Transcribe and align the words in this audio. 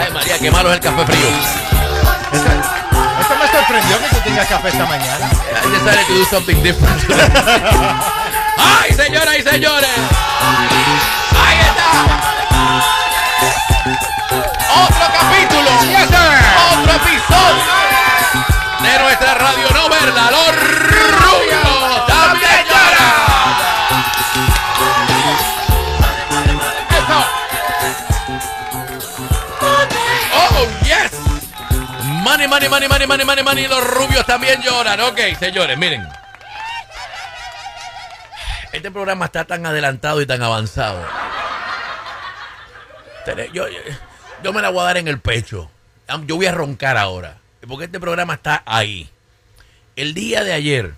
Ay, 0.00 0.12
María, 0.12 0.38
qué 0.38 0.50
malo 0.50 0.68
es 0.68 0.76
el 0.76 0.80
café 0.80 1.04
frío. 1.06 1.26
Esto 3.20 3.34
me 3.36 3.48
sorprendió 3.50 3.98
que 3.98 4.08
tú 4.14 4.20
tengas 4.22 4.46
café 4.46 4.68
esta 4.68 4.86
mañana. 4.86 5.26
I 5.26 5.68
decided 5.70 6.06
to 6.06 6.14
do 6.14 6.24
something 6.26 6.62
different. 6.62 7.02
¡Ay, 8.58 8.92
señoras 8.92 9.36
y 9.38 9.42
señores! 9.42 9.90
¡Ahí 11.44 11.58
está! 11.58 11.90
¡Otro 14.84 15.06
capítulo! 15.18 15.70
¡Otro 16.70 16.92
episodio! 16.94 17.74
De 18.82 18.98
nuestra 19.00 19.34
radio 19.34 19.68
no 19.74 19.88
verla, 19.88 20.30
los 20.30 20.54
rubios 20.54 21.95
Money, 32.36 32.48
money, 32.48 32.68
money, 32.68 32.86
money, 32.86 33.06
money, 33.06 33.24
money, 33.24 33.44
money. 33.44 33.66
Los 33.66 33.82
rubios 33.82 34.26
también 34.26 34.60
lloran. 34.60 35.00
Ok, 35.00 35.18
señores, 35.38 35.78
miren. 35.78 36.06
Este 38.72 38.90
programa 38.90 39.24
está 39.24 39.46
tan 39.46 39.64
adelantado 39.64 40.20
y 40.20 40.26
tan 40.26 40.42
avanzado. 40.42 41.02
Yo, 43.54 43.64
yo 44.44 44.52
me 44.52 44.60
la 44.60 44.68
voy 44.68 44.82
a 44.82 44.84
dar 44.84 44.98
en 44.98 45.08
el 45.08 45.18
pecho. 45.18 45.70
Yo 46.26 46.36
voy 46.36 46.44
a 46.44 46.52
roncar 46.52 46.98
ahora. 46.98 47.38
Porque 47.66 47.86
este 47.86 47.98
programa 47.98 48.34
está 48.34 48.62
ahí. 48.66 49.08
El 49.96 50.12
día 50.12 50.44
de 50.44 50.52
ayer, 50.52 50.92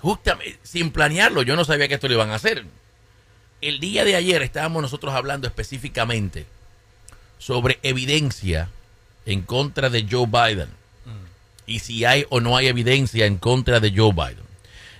justamente, 0.00 0.58
sin 0.62 0.92
planearlo, 0.92 1.40
yo 1.40 1.56
no 1.56 1.64
sabía 1.64 1.88
que 1.88 1.94
esto 1.94 2.06
lo 2.06 2.12
iban 2.14 2.32
a 2.32 2.34
hacer. 2.34 2.66
El 3.62 3.80
día 3.80 4.04
de 4.04 4.14
ayer 4.14 4.42
estábamos 4.42 4.82
nosotros 4.82 5.14
hablando 5.14 5.48
específicamente 5.48 6.44
sobre 7.38 7.78
evidencia 7.82 8.68
en 9.26 9.42
contra 9.42 9.90
de 9.90 10.06
Joe 10.10 10.26
Biden. 10.26 10.68
Y 11.66 11.80
si 11.80 12.04
hay 12.04 12.26
o 12.30 12.40
no 12.40 12.56
hay 12.56 12.66
evidencia 12.66 13.26
en 13.26 13.38
contra 13.38 13.78
de 13.78 13.92
Joe 13.94 14.12
Biden. 14.12 14.44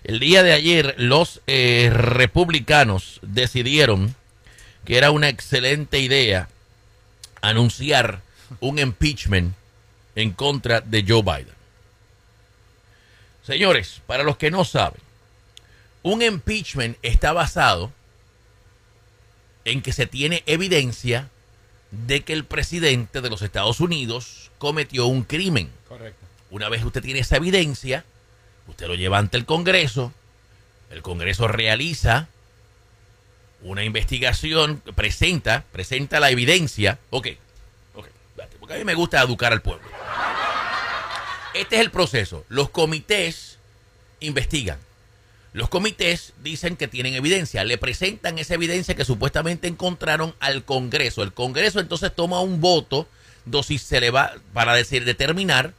El 0.05 0.21
día 0.21 0.43
de 0.43 0.53
ayer 0.53 0.95
los 0.99 1.41
eh, 1.47 1.91
republicanos 1.93 3.19
decidieron 3.23 4.15
que 4.85 4.97
era 4.97 5.11
una 5.11 5.29
excelente 5.29 5.99
idea 5.99 6.49
anunciar 7.43 8.23
un 8.61 8.79
impeachment 8.79 9.55
en 10.15 10.33
contra 10.33 10.81
de 10.81 11.05
Joe 11.07 11.23
Biden. 11.23 11.55
Señores, 13.43 14.01
para 14.07 14.23
los 14.23 14.37
que 14.37 14.51
no 14.51 14.65
saben, 14.65 15.01
un 16.03 16.23
impeachment 16.23 16.97
está 17.03 17.33
basado 17.33 17.93
en 19.65 19.83
que 19.83 19.93
se 19.93 20.07
tiene 20.07 20.43
evidencia 20.47 21.29
de 21.91 22.23
que 22.23 22.33
el 22.33 22.45
presidente 22.45 23.21
de 23.21 23.31
los 23.31 23.43
Estados 23.43 23.81
Unidos 23.81 24.51
cometió 24.59 25.07
un 25.07 25.25
crimen. 25.25 25.71
Correcto. 25.89 26.25
Una 26.51 26.69
vez 26.69 26.85
usted 26.85 27.03
tiene 27.03 27.21
esa 27.21 27.37
evidencia, 27.37 28.05
usted 28.67 28.87
lo 28.87 28.95
lleva 28.95 29.19
ante 29.19 29.37
el 29.37 29.47
Congreso, 29.47 30.13
el 30.91 31.03
Congreso 31.03 31.49
realiza 31.49 32.29
una 33.63 33.85
investigación, 33.85 34.83
presenta, 34.95 35.65
presenta 35.73 36.19
la 36.21 36.31
evidencia. 36.31 36.99
Ok, 37.11 37.29
ok, 37.95 38.07
porque 38.59 38.75
a 38.75 38.79
mí 38.79 38.85
me 38.85 38.95
gusta 38.95 39.23
educar 39.23 39.53
al 39.53 39.63
pueblo. 39.63 39.87
Este 41.55 41.77
es 41.77 41.83
el 41.83 41.91
proceso. 41.91 42.45
Los 42.49 42.71
comités 42.71 43.59
investigan. 44.21 44.79
Los 45.53 45.69
comités 45.69 46.33
dicen 46.43 46.77
que 46.77 46.87
tienen 46.87 47.15
evidencia, 47.15 47.65
le 47.65 47.77
presentan 47.77 48.39
esa 48.39 48.55
evidencia 48.55 48.95
que 48.95 49.05
supuestamente 49.05 49.67
encontraron 49.67 50.35
al 50.39 50.65
Congreso. 50.65 51.23
El 51.23 51.33
Congreso 51.33 51.81
entonces 51.81 52.15
toma 52.15 52.41
un 52.41 52.61
voto 52.61 53.09
dosi 53.45 53.79
se 53.79 54.01
le 54.01 54.11
va 54.11 54.35
para 54.53 54.75
decir 54.75 55.05
determinar 55.05 55.73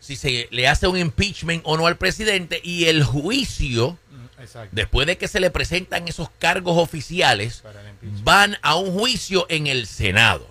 si 0.00 0.16
se 0.16 0.48
le 0.50 0.66
hace 0.66 0.86
un 0.86 0.96
impeachment 0.96 1.62
o 1.64 1.76
no 1.76 1.86
al 1.86 1.98
presidente 1.98 2.60
y 2.64 2.86
el 2.86 3.04
juicio 3.04 3.98
Exacto. 4.38 4.70
después 4.72 5.06
de 5.06 5.18
que 5.18 5.28
se 5.28 5.40
le 5.40 5.50
presentan 5.50 6.08
esos 6.08 6.30
cargos 6.38 6.78
oficiales 6.78 7.62
van 8.22 8.56
a 8.62 8.76
un 8.76 8.92
juicio 8.92 9.46
en 9.50 9.66
el 9.66 9.86
Senado. 9.86 10.48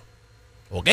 ¿Ok? 0.70 0.88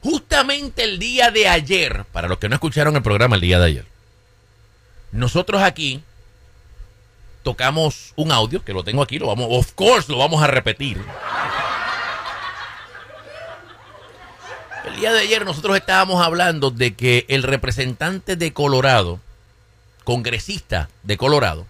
Justamente 0.00 0.82
el 0.82 0.98
día 0.98 1.30
de 1.30 1.48
ayer, 1.48 2.04
para 2.12 2.28
los 2.28 2.38
que 2.38 2.48
no 2.48 2.56
escucharon 2.56 2.96
el 2.96 3.02
programa 3.02 3.36
el 3.36 3.42
día 3.42 3.60
de 3.60 3.66
ayer, 3.66 3.86
nosotros 5.12 5.62
aquí 5.62 6.02
tocamos 7.42 8.12
un 8.16 8.30
audio, 8.32 8.64
que 8.64 8.72
lo 8.72 8.84
tengo 8.84 9.02
aquí, 9.02 9.18
lo 9.18 9.26
vamos, 9.26 9.48
of 9.50 9.72
course, 9.72 10.10
lo 10.10 10.18
vamos 10.18 10.42
a 10.42 10.46
repetir. 10.46 11.02
El 14.84 14.96
día 14.96 15.12
de 15.12 15.20
ayer 15.20 15.44
nosotros 15.44 15.76
estábamos 15.76 16.24
hablando 16.24 16.70
de 16.70 16.94
que 16.94 17.24
el 17.28 17.42
representante 17.42 18.36
de 18.36 18.52
Colorado, 18.52 19.20
congresista 20.04 20.88
de 21.02 21.16
Colorado, 21.16 21.66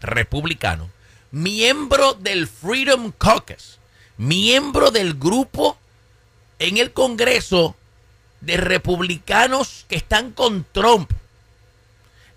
republicano, 0.00 0.90
miembro 1.30 2.14
del 2.14 2.46
Freedom 2.46 3.12
Caucus, 3.16 3.78
miembro 4.16 4.90
del 4.90 5.14
grupo 5.14 5.76
en 6.58 6.76
el 6.76 6.92
Congreso 6.92 7.76
de 8.40 8.56
republicanos 8.56 9.84
que 9.88 9.96
están 9.96 10.32
con 10.32 10.66
Trump. 10.72 11.10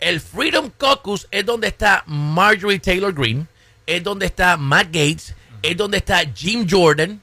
El 0.06 0.22
Freedom 0.22 0.70
Caucus 0.70 1.28
es 1.32 1.44
donde 1.48 1.70
está 1.70 2.04
Marjorie 2.06 2.78
Taylor 2.78 3.12
Greene, 3.12 3.48
es 3.88 4.04
donde 4.04 4.28
está 4.28 4.56
Matt 4.56 4.90
Gates, 4.92 5.34
es 5.64 5.76
donde 5.76 5.98
está 5.98 6.20
Jim 6.32 6.68
Jordan. 6.70 7.20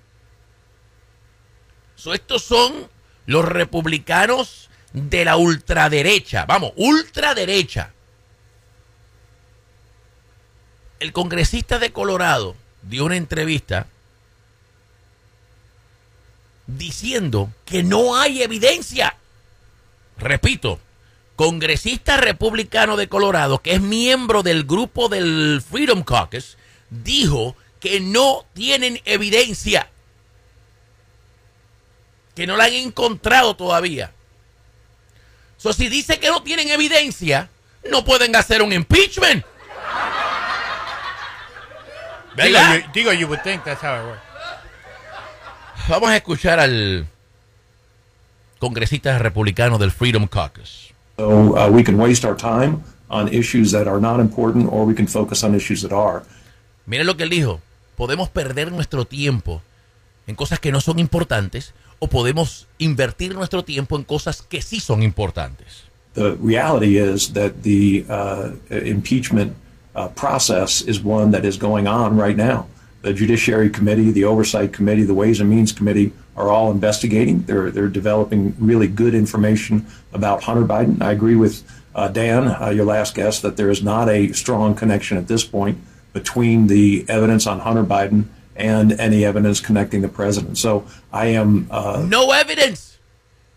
So, 1.94 2.12
estos 2.12 2.42
son 2.42 2.88
los 3.26 3.44
republicanos 3.44 4.68
de 4.92 5.24
la 5.24 5.36
ultraderecha. 5.36 6.44
Vamos, 6.44 6.72
ultraderecha. 6.74 7.92
El 10.98 11.12
congresista 11.12 11.78
de 11.78 11.92
Colorado 11.92 12.56
dio 12.82 13.04
una 13.04 13.16
entrevista 13.16 13.86
diciendo 16.66 17.52
que 17.64 17.84
no 17.84 18.16
hay 18.16 18.42
evidencia. 18.42 19.14
Repito, 20.18 20.80
congresista 21.36 22.16
republicano 22.16 22.96
de 22.96 23.08
Colorado, 23.08 23.60
que 23.60 23.74
es 23.74 23.80
miembro 23.80 24.42
del 24.42 24.64
grupo 24.64 25.08
del 25.08 25.62
Freedom 25.68 26.02
Caucus, 26.02 26.56
dijo 26.90 27.56
que 27.80 28.00
no 28.00 28.44
tienen 28.52 29.00
evidencia. 29.04 29.88
Que 32.34 32.46
no 32.46 32.56
la 32.56 32.64
han 32.64 32.74
encontrado 32.74 33.54
todavía. 33.56 34.12
So, 35.56 35.72
si 35.72 35.88
dice 35.88 36.18
que 36.18 36.28
no 36.28 36.42
tienen 36.42 36.68
evidencia, 36.68 37.48
no 37.90 38.04
pueden 38.04 38.34
hacer 38.36 38.62
un 38.62 38.72
impeachment. 38.72 39.44
Digo 42.36 42.48
¿Verdad? 42.58 42.76
you, 42.76 42.92
digo, 42.92 43.12
you 43.12 43.26
would 43.26 43.42
think 43.42 43.62
that's 43.64 43.82
how 43.82 43.94
it 43.94 44.04
works. 44.04 44.22
Vamos 45.88 46.10
a 46.10 46.16
escuchar 46.16 46.60
al 46.60 47.06
congresista 48.58 49.18
republicano 49.18 49.76
del 49.78 49.90
Freedom 49.90 50.26
Caucus. 50.26 50.91
So 51.22 51.56
uh, 51.56 51.70
we 51.70 51.84
can 51.84 51.96
waste 51.98 52.24
our 52.24 52.34
time 52.34 52.82
on 53.08 53.28
issues 53.28 53.70
that 53.70 53.86
are 53.86 54.00
not 54.00 54.18
important, 54.18 54.66
or 54.72 54.84
we 54.84 54.92
can 54.92 55.06
focus 55.06 55.44
on 55.44 55.54
issues 55.54 55.80
that 55.82 55.92
are. 55.92 56.24
Miren 56.84 57.06
lo 57.06 57.16
que 57.16 57.22
él 57.22 57.30
dijo. 57.30 57.60
Podemos 57.96 58.28
perder 58.28 58.72
nuestro 58.72 59.04
tiempo 59.04 59.62
en 60.26 60.34
cosas 60.34 60.58
que 60.58 60.72
no 60.72 60.80
son 60.80 60.98
importantes 60.98 61.74
o 62.00 62.08
podemos 62.08 62.66
invertir 62.78 63.36
nuestro 63.36 63.62
tiempo 63.62 63.96
en 63.96 64.02
cosas 64.02 64.42
que 64.42 64.62
sí 64.62 64.80
son 64.80 65.04
importantes. 65.04 65.84
The 66.14 66.36
reality 66.42 66.98
is 66.98 67.32
that 67.34 67.62
the 67.62 68.04
uh, 68.08 68.50
impeachment 68.70 69.54
uh, 69.94 70.08
process 70.08 70.82
is 70.82 71.04
one 71.04 71.30
that 71.30 71.44
is 71.44 71.56
going 71.56 71.86
on 71.86 72.18
right 72.18 72.36
now. 72.36 72.66
The 73.02 73.12
Judiciary 73.12 73.68
Committee, 73.68 74.10
the 74.10 74.24
Oversight 74.24 74.72
Committee, 74.72 75.02
the 75.02 75.14
Ways 75.14 75.40
and 75.40 75.50
Means 75.50 75.72
Committee 75.72 76.12
are 76.36 76.48
all 76.48 76.70
investigating. 76.70 77.42
They're 77.42 77.70
they're 77.70 77.88
developing 77.88 78.54
really 78.58 78.88
good 78.88 79.14
information 79.14 79.86
about 80.12 80.44
Hunter 80.44 80.62
Biden. 80.64 81.02
I 81.02 81.12
agree 81.12 81.36
with 81.36 81.62
uh, 81.94 82.08
Dan, 82.08 82.48
uh, 82.48 82.70
your 82.70 82.84
last 82.84 83.14
guest, 83.14 83.42
that 83.42 83.56
there 83.56 83.70
is 83.70 83.82
not 83.82 84.08
a 84.08 84.32
strong 84.32 84.74
connection 84.74 85.18
at 85.18 85.28
this 85.28 85.44
point 85.44 85.78
between 86.12 86.68
the 86.68 87.04
evidence 87.08 87.46
on 87.46 87.60
Hunter 87.60 87.84
Biden 87.84 88.26
and 88.56 88.92
any 89.00 89.24
evidence 89.24 89.60
connecting 89.60 90.02
the 90.02 90.08
president. 90.08 90.58
So 90.58 90.86
I 91.12 91.26
am 91.26 91.68
uh, 91.70 92.04
No 92.06 92.30
evidence. 92.30 92.98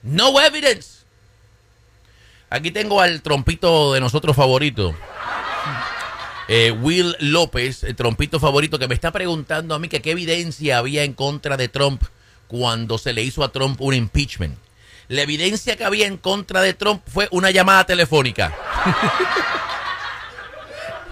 No 0.04 0.38
evidence. 0.38 1.04
Aquí 2.52 2.72
tengo 2.72 3.02
al 3.02 3.22
trompito 3.22 3.94
de 3.94 4.00
nosotros 4.00 4.36
favorito. 4.36 4.96
Eh, 6.48 6.72
Will 6.72 7.16
López, 7.20 7.84
el 7.84 7.96
trompito 7.96 8.40
favorito, 8.40 8.78
que 8.78 8.88
me 8.88 8.94
está 8.94 9.12
preguntando 9.12 9.74
a 9.74 9.80
mí 9.80 9.90
que 9.90 10.02
qué 10.02 10.12
evidencia 10.12 10.78
había 10.78 11.04
en 11.04 11.14
contra 11.14 11.58
de 11.58 11.70
Trump 11.70 12.04
cuando 12.48 12.98
se 12.98 13.14
le 13.14 13.24
hizo 13.24 13.44
a 13.44 13.52
Trump 13.52 13.82
un 13.82 13.94
impeachment. 13.94 14.58
La 15.08 15.22
evidencia 15.22 15.76
que 15.76 15.86
había 15.86 16.08
en 16.08 16.18
contra 16.18 16.62
de 16.62 16.74
Trump 16.74 17.02
fue 17.08 17.28
una 17.32 17.52
llamada 17.52 17.86
telefónica. 17.86 18.56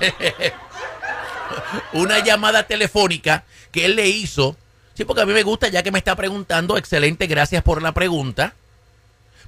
una 1.94 2.20
llamada 2.20 2.64
telefónica 2.64 3.44
que 3.72 3.86
él 3.86 3.96
le 3.96 4.08
hizo. 4.08 4.56
Sí, 4.94 5.06
porque 5.06 5.22
a 5.22 5.26
mí 5.26 5.34
me 5.34 5.44
gusta, 5.44 5.68
ya 5.68 5.82
que 5.82 5.92
me 5.92 5.98
está 6.00 6.16
preguntando, 6.16 6.78
excelente, 6.78 7.28
gracias 7.28 7.64
por 7.64 7.82
la 7.82 7.92
pregunta. 7.92 8.54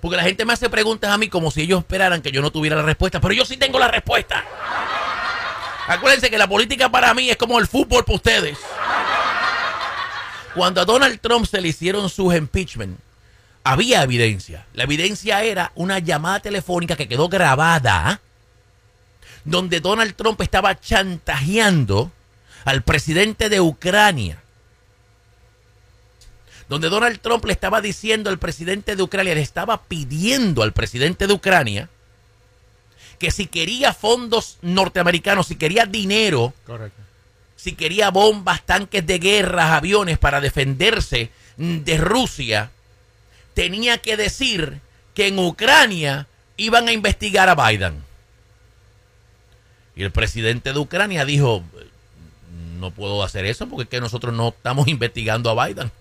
Porque 0.01 0.17
la 0.17 0.23
gente 0.23 0.45
me 0.45 0.53
hace 0.53 0.69
preguntas 0.69 1.11
a 1.11 1.17
mí 1.17 1.29
como 1.29 1.51
si 1.51 1.61
ellos 1.61 1.79
esperaran 1.79 2.21
que 2.21 2.31
yo 2.31 2.41
no 2.41 2.51
tuviera 2.51 2.75
la 2.75 2.83
respuesta, 2.83 3.19
pero 3.21 3.33
yo 3.33 3.45
sí 3.45 3.57
tengo 3.57 3.79
la 3.79 3.87
respuesta. 3.87 4.43
Acuérdense 5.87 6.29
que 6.29 6.37
la 6.37 6.47
política 6.47 6.89
para 6.89 7.13
mí 7.13 7.29
es 7.29 7.37
como 7.37 7.59
el 7.59 7.67
fútbol 7.67 8.03
para 8.03 8.15
ustedes. 8.15 8.57
Cuando 10.55 10.81
a 10.81 10.85
Donald 10.85 11.19
Trump 11.19 11.45
se 11.45 11.61
le 11.61 11.67
hicieron 11.67 12.09
sus 12.09 12.33
impeachment, 12.33 12.97
había 13.63 14.03
evidencia. 14.03 14.65
La 14.73 14.83
evidencia 14.83 15.43
era 15.43 15.71
una 15.75 15.99
llamada 15.99 16.39
telefónica 16.39 16.95
que 16.95 17.07
quedó 17.07 17.29
grabada 17.29 18.21
donde 19.45 19.79
Donald 19.79 20.15
Trump 20.15 20.41
estaba 20.41 20.79
chantajeando 20.79 22.11
al 22.65 22.81
presidente 22.81 23.47
de 23.47 23.61
Ucrania. 23.61 24.41
Donde 26.67 26.89
Donald 26.89 27.19
Trump 27.19 27.45
le 27.45 27.53
estaba 27.53 27.79
diciendo 27.79 28.31
al 28.31 28.39
presidente 28.39 28.95
de 28.95 29.03
Ucrania, 29.03 29.35
le 29.35 29.41
estaba 29.41 29.83
pidiendo 29.83 30.63
al 30.63 30.73
presidente 30.73 31.27
de 31.27 31.33
Ucrania 31.33 31.89
que 33.19 33.31
si 33.31 33.47
quería 33.47 33.93
fondos 33.93 34.57
norteamericanos, 34.61 35.47
si 35.47 35.55
quería 35.55 35.85
dinero, 35.85 36.53
Correcto. 36.65 37.01
si 37.55 37.73
quería 37.73 38.09
bombas, 38.11 38.65
tanques 38.65 39.05
de 39.05 39.19
guerra, 39.19 39.75
aviones 39.75 40.17
para 40.17 40.41
defenderse 40.41 41.31
de 41.57 41.97
Rusia, 41.97 42.71
tenía 43.53 43.97
que 43.99 44.17
decir 44.17 44.81
que 45.13 45.27
en 45.27 45.39
Ucrania 45.39 46.27
iban 46.57 46.87
a 46.87 46.91
investigar 46.91 47.49
a 47.49 47.55
Biden. 47.55 48.03
Y 49.95 50.03
el 50.03 50.11
presidente 50.11 50.73
de 50.73 50.79
Ucrania 50.79 51.23
dijo, 51.23 51.63
no 52.79 52.91
puedo 52.91 53.23
hacer 53.23 53.45
eso 53.45 53.67
porque 53.67 53.83
es 53.83 53.89
que 53.89 54.01
nosotros 54.01 54.33
no 54.33 54.49
estamos 54.49 54.87
investigando 54.89 55.49
a 55.49 55.65
Biden. 55.65 55.91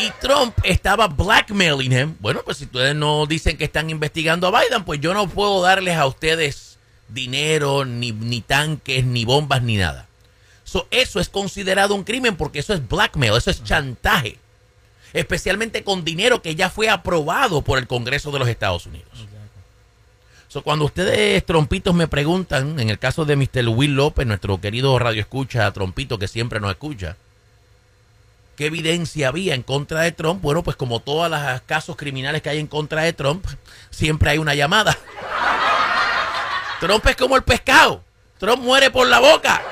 Y 0.00 0.10
Trump 0.20 0.56
estaba 0.64 1.08
blackmailing 1.08 1.92
him. 1.92 2.16
Bueno, 2.20 2.40
pues 2.44 2.58
si 2.58 2.64
ustedes 2.64 2.94
no 2.94 3.26
dicen 3.26 3.56
que 3.56 3.64
están 3.64 3.90
investigando 3.90 4.46
a 4.46 4.60
Biden, 4.60 4.84
pues 4.84 5.00
yo 5.00 5.12
no 5.12 5.28
puedo 5.28 5.60
darles 5.60 5.96
a 5.96 6.06
ustedes 6.06 6.78
dinero, 7.08 7.84
ni, 7.84 8.12
ni 8.12 8.40
tanques, 8.40 9.04
ni 9.04 9.24
bombas, 9.24 9.62
ni 9.62 9.76
nada. 9.76 10.06
So, 10.64 10.86
eso 10.90 11.20
es 11.20 11.28
considerado 11.28 11.94
un 11.94 12.04
crimen 12.04 12.36
porque 12.36 12.60
eso 12.60 12.72
es 12.72 12.88
blackmail, 12.88 13.36
eso 13.36 13.50
es 13.50 13.62
chantaje. 13.62 14.38
Especialmente 15.12 15.82
con 15.82 16.04
dinero 16.04 16.40
que 16.40 16.54
ya 16.54 16.70
fue 16.70 16.88
aprobado 16.88 17.62
por 17.62 17.78
el 17.78 17.86
Congreso 17.86 18.30
de 18.30 18.38
los 18.38 18.48
Estados 18.48 18.86
Unidos. 18.86 19.26
So, 20.48 20.62
cuando 20.62 20.84
ustedes, 20.84 21.44
trompitos, 21.44 21.94
me 21.94 22.08
preguntan, 22.08 22.80
en 22.80 22.90
el 22.90 22.98
caso 22.98 23.24
de 23.24 23.36
Mr. 23.36 23.68
Will 23.68 23.94
López, 23.94 24.26
nuestro 24.26 24.60
querido 24.60 24.98
radio 24.98 25.20
escucha, 25.20 25.70
trompito 25.72 26.18
que 26.18 26.26
siempre 26.26 26.58
nos 26.58 26.70
escucha, 26.70 27.16
¿qué 28.60 28.66
evidencia 28.66 29.28
había 29.28 29.54
en 29.54 29.62
contra 29.62 30.00
de 30.02 30.12
Trump? 30.12 30.42
Bueno, 30.42 30.62
pues 30.62 30.76
como 30.76 31.00
todos 31.00 31.30
los 31.30 31.60
casos 31.62 31.96
criminales 31.96 32.42
que 32.42 32.50
hay 32.50 32.58
en 32.58 32.66
contra 32.66 33.00
de 33.00 33.14
Trump, 33.14 33.46
siempre 33.88 34.28
hay 34.28 34.36
una 34.36 34.54
llamada. 34.54 34.98
Trump 36.78 37.06
es 37.06 37.16
como 37.16 37.36
el 37.36 37.42
pescado. 37.42 38.04
Trump 38.36 38.62
muere 38.62 38.90
por 38.90 39.06
la 39.06 39.18
boca. 39.18 39.62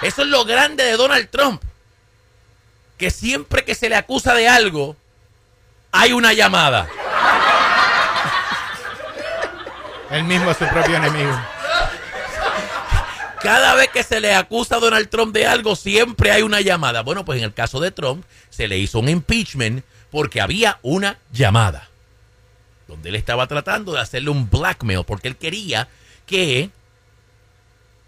Eso 0.00 0.22
es 0.22 0.28
lo 0.28 0.44
grande 0.44 0.84
de 0.84 0.92
Donald 0.92 1.28
Trump. 1.28 1.60
Que 2.96 3.10
siempre 3.10 3.64
que 3.64 3.74
se 3.74 3.88
le 3.88 3.96
acusa 3.96 4.32
de 4.32 4.48
algo, 4.48 4.94
hay 5.90 6.12
una 6.12 6.32
llamada. 6.32 6.88
Él 10.12 10.22
mismo 10.22 10.52
es 10.52 10.56
su 10.56 10.68
propio 10.68 10.98
enemigo. 10.98 11.36
Cada 13.42 13.74
vez 13.74 13.88
que 13.88 14.02
se 14.02 14.20
le 14.20 14.34
acusa 14.34 14.76
a 14.76 14.80
Donald 14.80 15.08
Trump 15.08 15.32
de 15.34 15.46
algo, 15.46 15.74
siempre 15.74 16.30
hay 16.30 16.42
una 16.42 16.60
llamada. 16.60 17.02
Bueno, 17.02 17.24
pues 17.24 17.38
en 17.38 17.44
el 17.44 17.54
caso 17.54 17.80
de 17.80 17.90
Trump, 17.90 18.24
se 18.50 18.68
le 18.68 18.78
hizo 18.78 18.98
un 18.98 19.08
impeachment 19.08 19.82
porque 20.10 20.42
había 20.42 20.78
una 20.82 21.18
llamada. 21.32 21.88
Donde 22.86 23.08
él 23.08 23.14
estaba 23.14 23.46
tratando 23.46 23.92
de 23.92 24.00
hacerle 24.00 24.30
un 24.30 24.50
blackmail, 24.50 25.04
porque 25.04 25.28
él 25.28 25.36
quería 25.36 25.88
que 26.26 26.70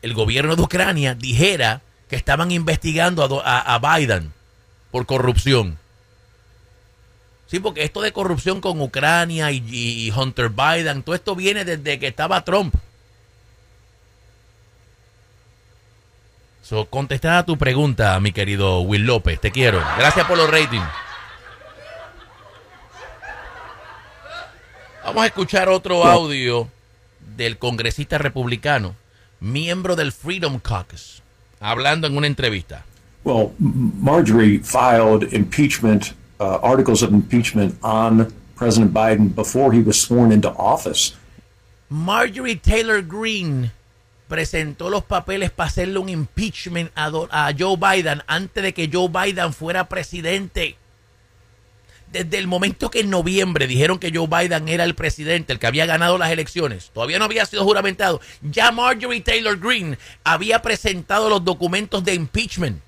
el 0.02 0.12
gobierno 0.12 0.54
de 0.54 0.62
Ucrania 0.62 1.14
dijera 1.14 1.80
que 2.10 2.16
estaban 2.16 2.50
investigando 2.50 3.42
a, 3.42 3.78
Biden 3.78 4.34
por 4.90 5.06
corrupción. 5.06 5.78
Sí, 7.46 7.58
porque 7.58 7.84
esto 7.84 8.02
de 8.02 8.12
corrupción 8.12 8.60
con 8.60 8.80
Ucrania 8.82 9.50
y, 9.50 9.64
y 9.66 10.10
Hunter 10.10 10.50
Biden, 10.50 11.02
todo 11.02 11.14
esto 11.14 11.34
viene 11.34 11.64
desde 11.64 11.98
que 11.98 12.08
estaba 12.08 12.44
Trump. 12.44 12.74
So, 16.62 16.86
contestada 16.86 17.44
tu 17.44 17.58
pregunta, 17.58 18.18
mi 18.20 18.30
querido 18.30 18.80
Will 18.82 19.04
López, 19.04 19.40
te 19.40 19.50
quiero. 19.50 19.82
Gracias 19.98 20.24
por 20.26 20.38
los 20.38 20.48
ratings. 20.48 20.86
Vamos 25.04 25.24
a 25.24 25.26
escuchar 25.26 25.68
otro 25.68 26.04
audio 26.04 26.68
del 27.36 27.58
congresista 27.58 28.16
republicano, 28.18 28.94
miembro 29.40 29.96
del 29.96 30.12
Freedom 30.12 30.60
Caucus, 30.60 31.20
hablando 31.58 32.06
en 32.06 32.16
una 32.16 32.28
entrevista. 32.28 32.84
Well, 33.24 33.52
Marjorie 33.58 34.60
filed 34.60 35.32
impeachment, 35.32 36.14
uh, 36.38 36.58
articles 36.62 37.02
of 37.02 37.12
impeachment 37.12 37.74
on 37.82 38.32
President 38.56 38.92
Biden 38.92 39.34
before 39.34 39.72
he 39.72 39.82
was 39.82 40.00
sworn 40.00 40.30
into 40.30 40.50
office. 40.56 41.16
Marjorie 41.88 42.56
Taylor 42.56 43.02
Greene 43.02 43.72
presentó 44.32 44.88
los 44.88 45.04
papeles 45.04 45.50
para 45.50 45.68
hacerle 45.68 45.98
un 45.98 46.08
impeachment 46.08 46.90
a, 46.94 47.52
Joe 47.58 47.76
Biden 47.76 48.22
antes 48.26 48.62
de 48.62 48.72
que 48.72 48.88
Joe 48.90 49.10
Biden 49.10 49.52
fuera 49.52 49.90
presidente. 49.90 50.78
Desde 52.10 52.38
el 52.38 52.46
momento 52.46 52.90
que 52.90 53.00
en 53.00 53.10
noviembre 53.10 53.66
dijeron 53.66 53.98
que 53.98 54.10
Joe 54.10 54.26
Biden 54.26 54.68
era 54.68 54.84
el 54.84 54.94
presidente, 54.94 55.52
el 55.52 55.58
que 55.58 55.66
había 55.66 55.84
ganado 55.84 56.16
las 56.16 56.30
elecciones, 56.30 56.92
todavía 56.94 57.18
no 57.18 57.26
había 57.26 57.44
sido 57.44 57.62
juramentado, 57.62 58.22
ya 58.40 58.72
Marjorie 58.72 59.20
Taylor 59.20 59.60
Greene 59.60 59.98
había 60.24 60.62
presentado 60.62 61.28
los 61.28 61.44
documentos 61.44 62.02
de 62.02 62.14
impeachment. 62.14 62.80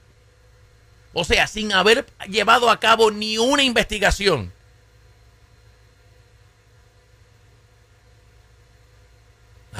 O 1.12 1.24
sea, 1.24 1.46
sin 1.46 1.74
haber 1.74 2.06
llevado 2.26 2.70
a 2.70 2.80
cabo 2.80 3.10
ni 3.10 3.36
una 3.36 3.62
investigación. 3.62 4.50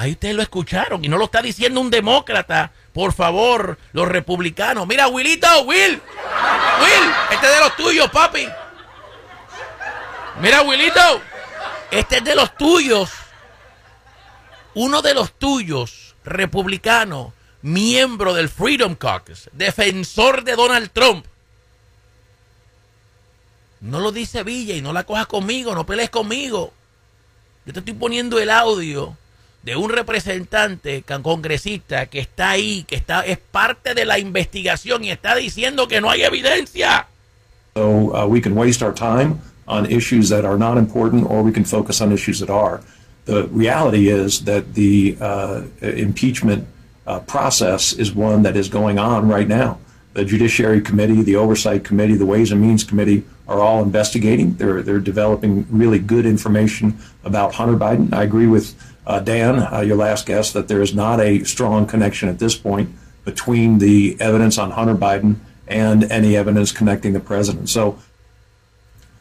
Ahí 0.05 0.11
ustedes 0.11 0.35
lo 0.35 0.43
escucharon 0.43 1.03
y 1.03 1.07
no 1.07 1.17
lo 1.17 1.25
está 1.25 1.41
diciendo 1.41 1.81
un 1.81 1.89
demócrata. 1.89 2.71
Por 2.93 3.11
favor, 3.11 3.79
los 3.91 4.07
republicanos. 4.07 4.85
Mira, 4.85 5.07
Willito, 5.07 5.47
Will. 5.63 5.93
Will, 5.93 7.11
este 7.31 7.47
es 7.47 7.53
de 7.53 7.59
los 7.59 7.75
tuyos, 7.75 8.11
papi. 8.11 8.47
Mira, 10.39 10.61
Willito, 10.61 11.21
este 11.89 12.17
es 12.17 12.23
de 12.23 12.35
los 12.35 12.55
tuyos. 12.55 13.09
Uno 14.75 15.01
de 15.01 15.15
los 15.15 15.33
tuyos, 15.39 16.13
republicano, 16.23 17.33
miembro 17.63 18.35
del 18.35 18.47
Freedom 18.47 18.93
Caucus, 18.93 19.49
defensor 19.53 20.43
de 20.43 20.55
Donald 20.55 20.91
Trump. 20.91 21.25
No 23.81 23.99
lo 23.99 24.11
dice 24.11 24.43
Villa 24.43 24.75
y 24.75 24.83
no 24.83 24.93
la 24.93 25.03
cojas 25.03 25.25
conmigo, 25.25 25.73
no 25.73 25.83
pelees 25.83 26.11
conmigo. 26.11 26.71
Yo 27.65 27.73
te 27.73 27.79
estoy 27.79 27.95
poniendo 27.95 28.37
el 28.37 28.51
audio 28.51 29.17
de 29.65 29.75
un 29.75 29.89
representante 29.89 31.03
congresista 31.23 32.05
que 32.05 32.19
está 32.19 32.51
ahí, 32.51 32.85
que 32.87 32.95
está 32.95 33.25
es 33.25 33.39
parte 33.39 33.95
de 33.95 34.05
la 34.05 34.19
investigación 34.19 35.03
y 35.03 35.09
está 35.09 35.35
diciendo 35.35 35.87
que 35.87 35.99
no 35.99 36.09
hay 36.09 36.21
evidencia. 36.21 37.07
So 37.75 38.15
uh, 38.15 38.27
we 38.27 38.39
can 38.39 38.55
waste 38.55 38.83
our 38.83 38.93
time 38.93 39.41
on 39.67 39.87
issues 39.87 40.29
that 40.29 40.45
are 40.45 40.57
not 40.57 40.77
important, 40.77 41.25
or 41.29 41.43
we 41.43 41.51
can 41.51 41.65
focus 41.65 41.99
on 41.99 42.11
issues 42.11 42.39
that 42.39 42.49
are. 42.49 42.81
The 43.25 43.47
reality 43.47 44.09
is 44.09 44.45
that 44.45 44.75
the 44.75 45.17
uh, 45.19 45.63
impeachment 45.81 46.67
uh, 47.07 47.19
process 47.21 47.91
is 47.93 48.13
one 48.13 48.43
that 48.43 48.55
is 48.55 48.69
going 48.69 48.99
on 48.99 49.27
right 49.27 49.47
now. 49.47 49.79
The 50.13 50.23
Judiciary 50.23 50.79
Committee, 50.79 51.23
the 51.23 51.35
Oversight 51.35 51.83
Committee, 51.83 52.15
the 52.15 52.25
Ways 52.25 52.51
and 52.51 52.61
Means 52.61 52.83
Committee 52.83 53.23
are 53.47 53.59
all 53.59 53.83
investigating. 53.83 54.55
They're 54.55 54.81
they're 54.83 54.99
developing 54.99 55.65
really 55.69 55.99
good 55.99 56.25
information 56.25 56.97
about 57.23 57.55
Hunter 57.55 57.75
Biden. 57.75 58.13
I 58.13 58.23
agree 58.23 58.47
with 58.47 58.75
Dan, 59.19 59.59
uh, 59.71 59.81
your 59.81 59.97
last 59.97 60.25
guest, 60.25 60.53
that 60.53 60.67
there 60.67 60.81
is 60.81 60.93
not 60.95 61.19
a 61.19 61.43
strong 61.43 61.85
connection 61.85 62.29
at 62.29 62.39
this 62.39 62.55
point 62.55 62.89
between 63.23 63.79
the 63.79 64.17
evidence 64.19 64.57
on 64.57 64.71
Hunter 64.71 64.95
Biden 64.95 65.37
and 65.67 66.03
any 66.11 66.35
evidence 66.35 66.71
connecting 66.71 67.13
the 67.13 67.19
president. 67.19 67.69
So, 67.69 67.99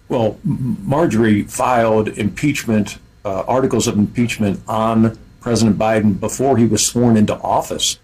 well, 0.09 0.39
Marjorie 0.45 1.43
filed 1.45 2.09
impeachment 2.09 2.99
uh, 3.25 3.43
articles 3.49 3.87
of 3.87 3.97
impeachment 3.97 4.61
on 4.69 5.19
President 5.41 5.79
Biden 5.79 6.21
before 6.21 6.57
he 6.57 6.67
was 6.67 6.85
sworn 6.87 7.17
into 7.17 7.35
office. 7.41 7.99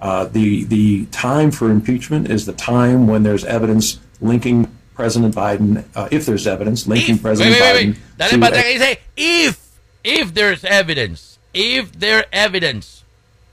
Uh, 0.00 0.24
the 0.26 0.64
the 0.64 1.06
time 1.06 1.50
for 1.50 1.70
impeachment 1.70 2.30
is 2.30 2.46
the 2.46 2.52
time 2.52 3.08
when 3.08 3.24
there's 3.24 3.44
evidence 3.44 3.98
linking 4.20 4.68
President 4.94 5.34
Biden, 5.34 5.84
uh, 5.94 6.08
if 6.10 6.26
there's 6.26 6.46
evidence 6.46 6.86
linking 6.86 7.16
If, 7.16 7.22
President 7.22 7.54
wait, 7.54 7.62
wait, 7.62 7.68
Biden 7.68 7.88
wait. 7.88 8.18
Dale 8.18 8.28
to 8.30 8.38
para 8.38 8.56
atrás 8.56 8.78
dice 8.78 8.98
if 9.16 9.67
if 10.04 10.34
there's 10.34 10.64
evidence, 10.64 11.38
if 11.52 11.92
there's 11.92 12.26
evidence, 12.32 13.04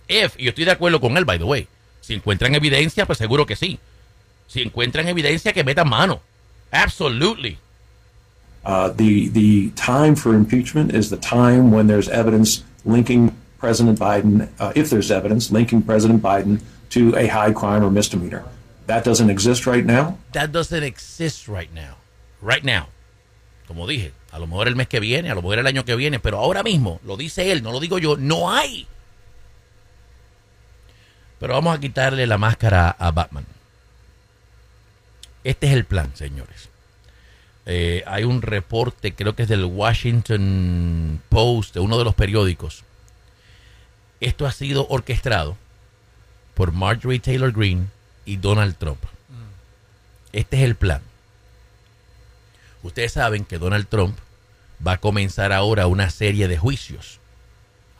if, 0.07 0.35
y 0.37 0.43
yo 0.43 0.51
estoy 0.51 0.65
de 0.65 0.71
acuerdo 0.71 0.99
con 1.01 1.17
él, 1.17 1.25
by 1.25 1.37
the 1.37 1.45
way, 1.45 1.67
si 2.01 2.13
encuentran 2.13 2.53
evidencia, 2.55 3.05
pues 3.05 3.17
seguro 3.17 3.45
que 3.45 3.55
sí. 3.55 3.79
Si 4.47 4.61
encuentran 4.61 5.07
evidencia, 5.07 5.53
que 5.53 5.63
metan 5.63 5.89
mano. 5.89 6.21
Absolutely. 6.71 7.57
Uh, 8.63 8.89
the 8.89 9.29
the 9.29 9.69
time 9.71 10.15
for 10.15 10.33
impeachment 10.33 10.93
is 10.93 11.09
the 11.09 11.17
time 11.17 11.71
when 11.71 11.87
there's 11.87 12.09
evidence 12.09 12.63
linking 12.83 13.35
President 13.59 13.99
Biden, 13.99 14.49
uh, 14.59 14.71
if 14.75 14.89
there's 14.89 15.09
evidence 15.09 15.51
linking 15.51 15.81
President 15.81 16.21
Biden 16.21 16.61
to 16.89 17.15
a 17.15 17.27
high 17.27 17.51
crime 17.51 17.83
or 17.83 17.89
misdemeanor. 17.89 18.43
That 18.87 19.03
doesn't 19.03 19.29
exist 19.29 19.65
right 19.65 19.83
now. 19.83 20.17
That 20.33 20.51
doesn't 20.51 20.83
exist 20.83 21.47
right 21.47 21.73
now. 21.73 21.97
Right 22.41 22.63
now. 22.63 22.87
Como 23.67 23.87
dije, 23.87 24.11
a 24.35 24.39
lo 24.39 24.47
mejor 24.47 24.67
el 24.67 24.75
mes 24.75 24.89
que 24.89 24.99
viene, 24.99 25.31
a 25.31 25.33
lo 25.33 25.41
mejor 25.41 25.59
el 25.59 25.67
año 25.67 25.85
que 25.85 25.95
viene, 25.95 26.19
pero 26.19 26.39
ahora 26.39 26.61
mismo, 26.61 26.99
lo 27.05 27.15
dice 27.15 27.53
él, 27.53 27.63
no 27.63 27.71
lo 27.71 27.79
digo 27.79 27.99
yo, 27.99 28.17
no 28.17 28.51
hay. 28.51 28.85
Pero 31.39 31.53
vamos 31.53 31.73
a 31.73 31.79
quitarle 31.79 32.27
la 32.27 32.37
máscara 32.37 32.89
a 32.89 33.11
Batman. 33.11 33.45
Este 35.45 35.67
es 35.67 35.73
el 35.73 35.85
plan, 35.85 36.13
señores. 36.17 36.67
Eh, 37.65 38.03
hay 38.07 38.25
un 38.25 38.41
reporte, 38.41 39.15
creo 39.15 39.37
que 39.37 39.43
es 39.43 39.47
del 39.47 39.63
Washington 39.63 41.21
Post, 41.29 41.73
de 41.73 41.79
uno 41.79 41.97
de 41.97 42.03
los 42.03 42.13
periódicos. 42.13 42.83
Esto 44.19 44.45
ha 44.45 44.51
sido 44.51 44.85
orquestado 44.89 45.55
por 46.55 46.73
Marjorie 46.73 47.19
Taylor 47.21 47.53
Greene 47.53 47.87
y 48.25 48.35
Donald 48.35 48.75
Trump. 48.75 48.99
Este 50.33 50.57
es 50.57 50.63
el 50.63 50.75
plan. 50.75 51.01
Ustedes 52.83 53.13
saben 53.13 53.45
que 53.45 53.59
Donald 53.59 53.87
Trump 53.87 54.17
va 54.85 54.93
a 54.93 54.97
comenzar 54.97 55.51
ahora 55.51 55.87
una 55.87 56.09
serie 56.09 56.47
de 56.47 56.57
juicios. 56.57 57.19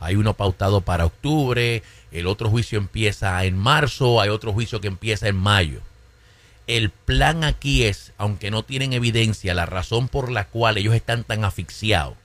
Hay 0.00 0.16
uno 0.16 0.34
pautado 0.34 0.80
para 0.80 1.06
octubre, 1.06 1.82
el 2.12 2.26
otro 2.26 2.50
juicio 2.50 2.78
empieza 2.78 3.44
en 3.44 3.56
marzo, 3.56 4.20
hay 4.20 4.28
otro 4.28 4.52
juicio 4.52 4.80
que 4.80 4.88
empieza 4.88 5.28
en 5.28 5.36
mayo. 5.36 5.80
El 6.66 6.90
plan 6.90 7.44
aquí 7.44 7.84
es, 7.84 8.12
aunque 8.18 8.50
no 8.50 8.62
tienen 8.64 8.92
evidencia, 8.92 9.54
la 9.54 9.66
razón 9.66 10.08
por 10.08 10.30
la 10.30 10.46
cual 10.48 10.78
ellos 10.78 10.94
están 10.94 11.24
tan 11.24 11.44
asfixiados 11.44 12.16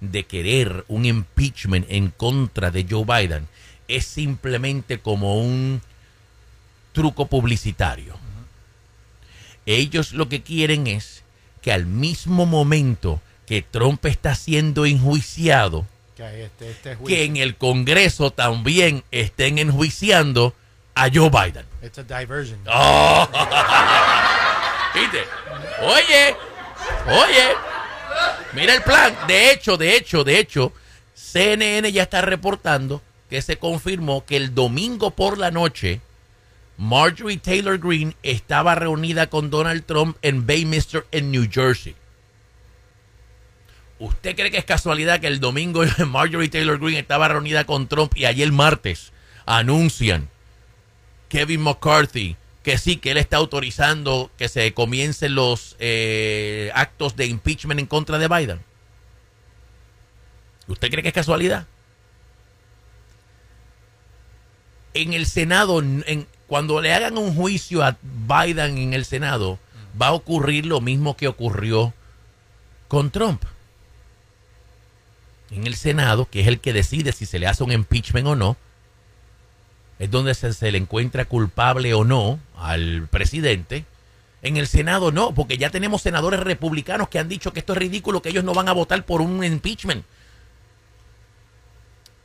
de 0.00 0.24
querer 0.24 0.84
un 0.88 1.04
impeachment 1.04 1.86
en 1.88 2.10
contra 2.10 2.70
de 2.70 2.86
Joe 2.88 3.04
Biden 3.04 3.48
es 3.88 4.04
simplemente 4.04 4.98
como 4.98 5.40
un 5.40 5.82
truco 6.92 7.26
publicitario. 7.26 8.16
Ellos 9.66 10.12
lo 10.12 10.28
que 10.28 10.42
quieren 10.42 10.86
es 10.86 11.22
que 11.62 11.72
al 11.72 11.86
mismo 11.86 12.46
momento 12.46 13.20
que 13.48 13.62
Trump 13.62 14.04
está 14.06 14.34
siendo 14.34 14.84
enjuiciado, 14.84 15.86
Que, 16.16 16.44
este, 16.44 16.70
este 16.70 16.96
juicio. 16.96 17.16
que 17.16 17.24
en 17.24 17.36
el 17.38 17.56
Congreso 17.56 18.30
también 18.30 19.02
estén 19.10 19.58
enjuiciando 19.58 20.54
a 20.94 21.08
Joe 21.12 21.30
Biden. 21.30 21.64
It's 21.82 21.98
a 21.98 22.02
diversion. 22.02 22.58
Oh. 22.70 23.26
¿Viste? 24.94 25.24
Oye, 25.82 26.36
oye, 27.06 27.48
mira 28.52 28.74
el 28.74 28.82
plan. 28.82 29.14
De 29.26 29.50
hecho, 29.52 29.76
de 29.76 29.96
hecho, 29.96 30.24
de 30.24 30.38
hecho, 30.38 30.72
CNN 31.14 31.90
ya 31.92 32.02
está 32.02 32.20
reportando 32.20 33.00
que 33.30 33.40
se 33.42 33.58
confirmó 33.58 34.24
que 34.24 34.36
el 34.36 34.54
domingo 34.54 35.10
por 35.10 35.38
la 35.38 35.50
noche 35.50 36.00
Marjorie 36.78 37.38
Taylor 37.38 37.78
Greene 37.78 38.16
estaba 38.22 38.74
reunida 38.74 39.28
con 39.28 39.50
Donald 39.50 39.84
Trump 39.84 40.16
en 40.22 40.46
Bayminster, 40.46 41.06
en 41.12 41.30
New 41.30 41.46
Jersey. 41.50 41.94
¿Usted 43.98 44.36
cree 44.36 44.50
que 44.50 44.58
es 44.58 44.64
casualidad 44.64 45.20
que 45.20 45.26
el 45.26 45.40
domingo 45.40 45.82
Marjorie 46.06 46.48
Taylor 46.48 46.78
Greene 46.78 47.00
estaba 47.00 47.28
reunida 47.28 47.64
con 47.64 47.88
Trump 47.88 48.16
y 48.16 48.26
ayer 48.26 48.50
martes 48.52 49.12
anuncian 49.44 50.28
Kevin 51.28 51.62
McCarthy 51.62 52.36
que 52.62 52.76
sí, 52.76 52.98
que 52.98 53.12
él 53.12 53.16
está 53.16 53.38
autorizando 53.38 54.30
que 54.36 54.48
se 54.48 54.74
comiencen 54.74 55.34
los 55.34 55.74
eh, 55.78 56.70
actos 56.74 57.16
de 57.16 57.26
impeachment 57.26 57.80
en 57.80 57.86
contra 57.86 58.18
de 58.18 58.28
Biden? 58.28 58.60
¿Usted 60.66 60.90
cree 60.90 61.02
que 61.02 61.08
es 61.08 61.14
casualidad? 61.14 61.66
En 64.92 65.14
el 65.14 65.26
Senado, 65.26 65.80
en, 65.80 66.26
cuando 66.46 66.80
le 66.80 66.92
hagan 66.92 67.16
un 67.16 67.34
juicio 67.34 67.82
a 67.82 67.96
Biden 68.02 68.76
en 68.76 68.92
el 68.92 69.04
Senado, 69.06 69.58
va 70.00 70.08
a 70.08 70.12
ocurrir 70.12 70.66
lo 70.66 70.80
mismo 70.80 71.16
que 71.16 71.28
ocurrió 71.28 71.94
con 72.88 73.10
Trump. 73.10 73.44
En 75.50 75.66
el 75.66 75.74
Senado, 75.76 76.26
que 76.30 76.40
es 76.40 76.46
el 76.46 76.60
que 76.60 76.72
decide 76.72 77.12
si 77.12 77.24
se 77.26 77.38
le 77.38 77.46
hace 77.46 77.64
un 77.64 77.72
impeachment 77.72 78.26
o 78.26 78.36
no, 78.36 78.56
es 79.98 80.10
donde 80.10 80.34
se, 80.34 80.52
se 80.52 80.70
le 80.70 80.78
encuentra 80.78 81.24
culpable 81.24 81.94
o 81.94 82.04
no 82.04 82.38
al 82.56 83.08
presidente. 83.10 83.84
En 84.42 84.56
el 84.56 84.68
Senado 84.68 85.10
no, 85.10 85.34
porque 85.34 85.56
ya 85.58 85.70
tenemos 85.70 86.02
senadores 86.02 86.38
republicanos 86.40 87.08
que 87.08 87.18
han 87.18 87.28
dicho 87.28 87.52
que 87.52 87.58
esto 87.60 87.72
es 87.72 87.78
ridículo, 87.78 88.22
que 88.22 88.28
ellos 88.28 88.44
no 88.44 88.54
van 88.54 88.68
a 88.68 88.72
votar 88.72 89.04
por 89.04 89.20
un 89.20 89.42
impeachment. 89.42 90.04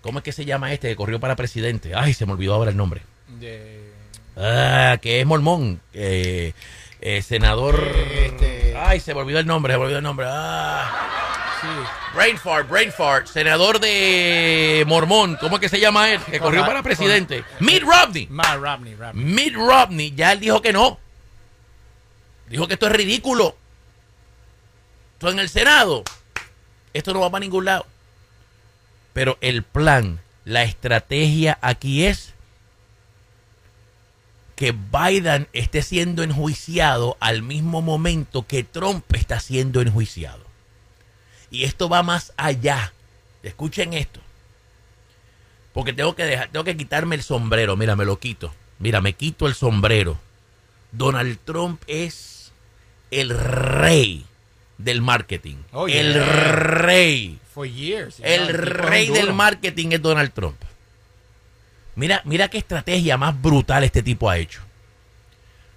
¿Cómo 0.01 0.19
es 0.19 0.23
que 0.23 0.31
se 0.33 0.45
llama 0.45 0.73
este 0.73 0.89
que 0.89 0.95
corrió 0.95 1.19
para 1.19 1.35
presidente? 1.35 1.93
Ay, 1.95 2.13
se 2.13 2.25
me 2.25 2.33
olvidó 2.33 2.53
ahora 2.53 2.71
el 2.71 2.77
nombre. 2.77 3.01
De- 3.39 3.91
Ah, 4.35 4.97
que 5.01 5.21
es 5.21 5.25
mormón. 5.25 5.79
eh, 5.93 6.53
eh, 7.01 7.21
senador. 7.21 7.81
Este- 8.23 8.75
Ay, 8.77 8.99
se 8.99 9.13
me 9.13 9.21
olvidó 9.21 9.39
el 9.39 9.45
nombre, 9.47 9.73
se 9.73 9.77
me 9.77 9.83
olvidó 9.85 9.97
el 9.99 10.03
nombre. 10.03 10.25
Ah. 10.29 11.32
Sí. 11.63 12.13
Brain 12.13 12.37
fart, 12.37 12.69
brain 12.69 12.91
fart. 12.91 13.27
Senador 13.27 13.79
de 13.79 14.83
Mormón. 14.87 15.37
¿Cómo 15.37 15.55
es 15.55 15.61
que 15.61 15.69
se 15.69 15.79
llama 15.79 16.11
él? 16.11 16.21
Que 16.21 16.39
corrió 16.39 16.65
para 16.65 16.83
presidente. 16.83 17.43
Mitt 17.59 17.83
Romney. 17.83 18.27
Ma 18.29 18.55
Romney, 18.55 18.95
Romney. 18.95 19.25
Mitt 19.25 19.55
Romney 19.55 20.13
ya 20.15 20.33
él 20.33 20.39
dijo 20.39 20.61
que 20.61 20.73
no. 20.73 20.99
Dijo 22.49 22.67
que 22.67 22.73
esto 22.75 22.87
es 22.87 22.93
ridículo. 22.93 23.55
Esto 25.13 25.29
en 25.31 25.39
el 25.39 25.49
Senado. 25.49 26.03
Esto 26.93 27.13
no 27.13 27.21
va 27.21 27.31
para 27.31 27.41
ningún 27.41 27.65
lado. 27.65 27.87
Pero 29.13 29.37
el 29.41 29.63
plan, 29.63 30.19
la 30.45 30.63
estrategia 30.63 31.57
aquí 31.61 32.05
es 32.05 32.33
que 34.55 34.71
Biden 34.71 35.47
esté 35.53 35.81
siendo 35.81 36.23
enjuiciado 36.23 37.17
al 37.19 37.41
mismo 37.41 37.81
momento 37.81 38.45
que 38.45 38.63
Trump 38.63 39.03
está 39.13 39.39
siendo 39.39 39.81
enjuiciado. 39.81 40.42
Y 41.53 41.65
esto 41.65 41.87
va 41.87 42.01
más 42.01 42.33
allá. 42.35 42.91
Escuchen 43.43 43.93
esto. 43.93 44.19
Porque 45.71 45.93
tengo 45.93 46.15
que 46.15 46.25
dejar, 46.25 46.49
tengo 46.49 46.63
que 46.65 46.75
quitarme 46.75 47.15
el 47.15 47.21
sombrero. 47.23 47.77
Mira, 47.77 47.95
me 47.95 48.05
lo 48.05 48.17
quito. 48.19 48.53
Mira, 48.79 49.01
me 49.01 49.13
quito 49.13 49.45
el 49.47 49.53
sombrero. 49.53 50.19
Donald 50.91 51.37
Trump 51.45 51.81
es 51.85 52.51
el 53.11 53.29
rey 53.29 54.25
del 54.79 55.01
marketing. 55.01 55.57
Oh, 55.71 55.87
el 55.87 56.15
rey. 56.25 57.39
For 57.53 57.67
years. 57.67 58.15
El 58.23 58.47
No, 58.47 58.53
rey 58.53 59.07
duro. 59.07 59.19
del 59.21 59.33
marketing 59.33 59.89
es 59.91 60.01
Donald 60.01 60.33
Trump. 60.33 60.57
Mira, 61.95 62.23
mira 62.25 62.47
qué 62.47 62.57
estrategia 62.57 63.15
más 63.17 63.39
brutal 63.39 63.83
este 63.83 64.01
tipo 64.01 64.27
ha 64.27 64.37
hecho. 64.39 64.61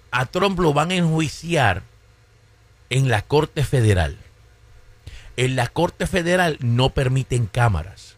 A 0.09 0.25
Trump 0.25 0.57
lo 0.59 0.73
van 0.73 0.89
a 0.89 0.95
enjuiciar 0.95 1.83
en 2.89 3.09
la 3.09 3.21
Corte 3.21 3.63
Federal. 3.63 4.17
En 5.37 5.55
la 5.55 5.67
Corte 5.67 6.07
Federal 6.07 6.57
no 6.59 6.89
permiten 6.89 7.45
cámaras. 7.45 8.15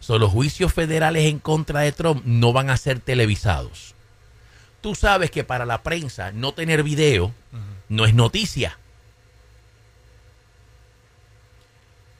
So, 0.00 0.18
los 0.18 0.30
juicios 0.30 0.72
federales 0.72 1.24
en 1.24 1.38
contra 1.38 1.80
de 1.80 1.92
Trump 1.92 2.22
no 2.24 2.52
van 2.52 2.70
a 2.70 2.76
ser 2.76 3.00
televisados. 3.00 3.94
Tú 4.80 4.94
sabes 4.94 5.30
que 5.30 5.42
para 5.42 5.64
la 5.64 5.82
prensa 5.82 6.30
no 6.32 6.52
tener 6.52 6.82
video 6.82 7.32
no 7.88 8.04
es 8.04 8.14
noticia. 8.14 8.78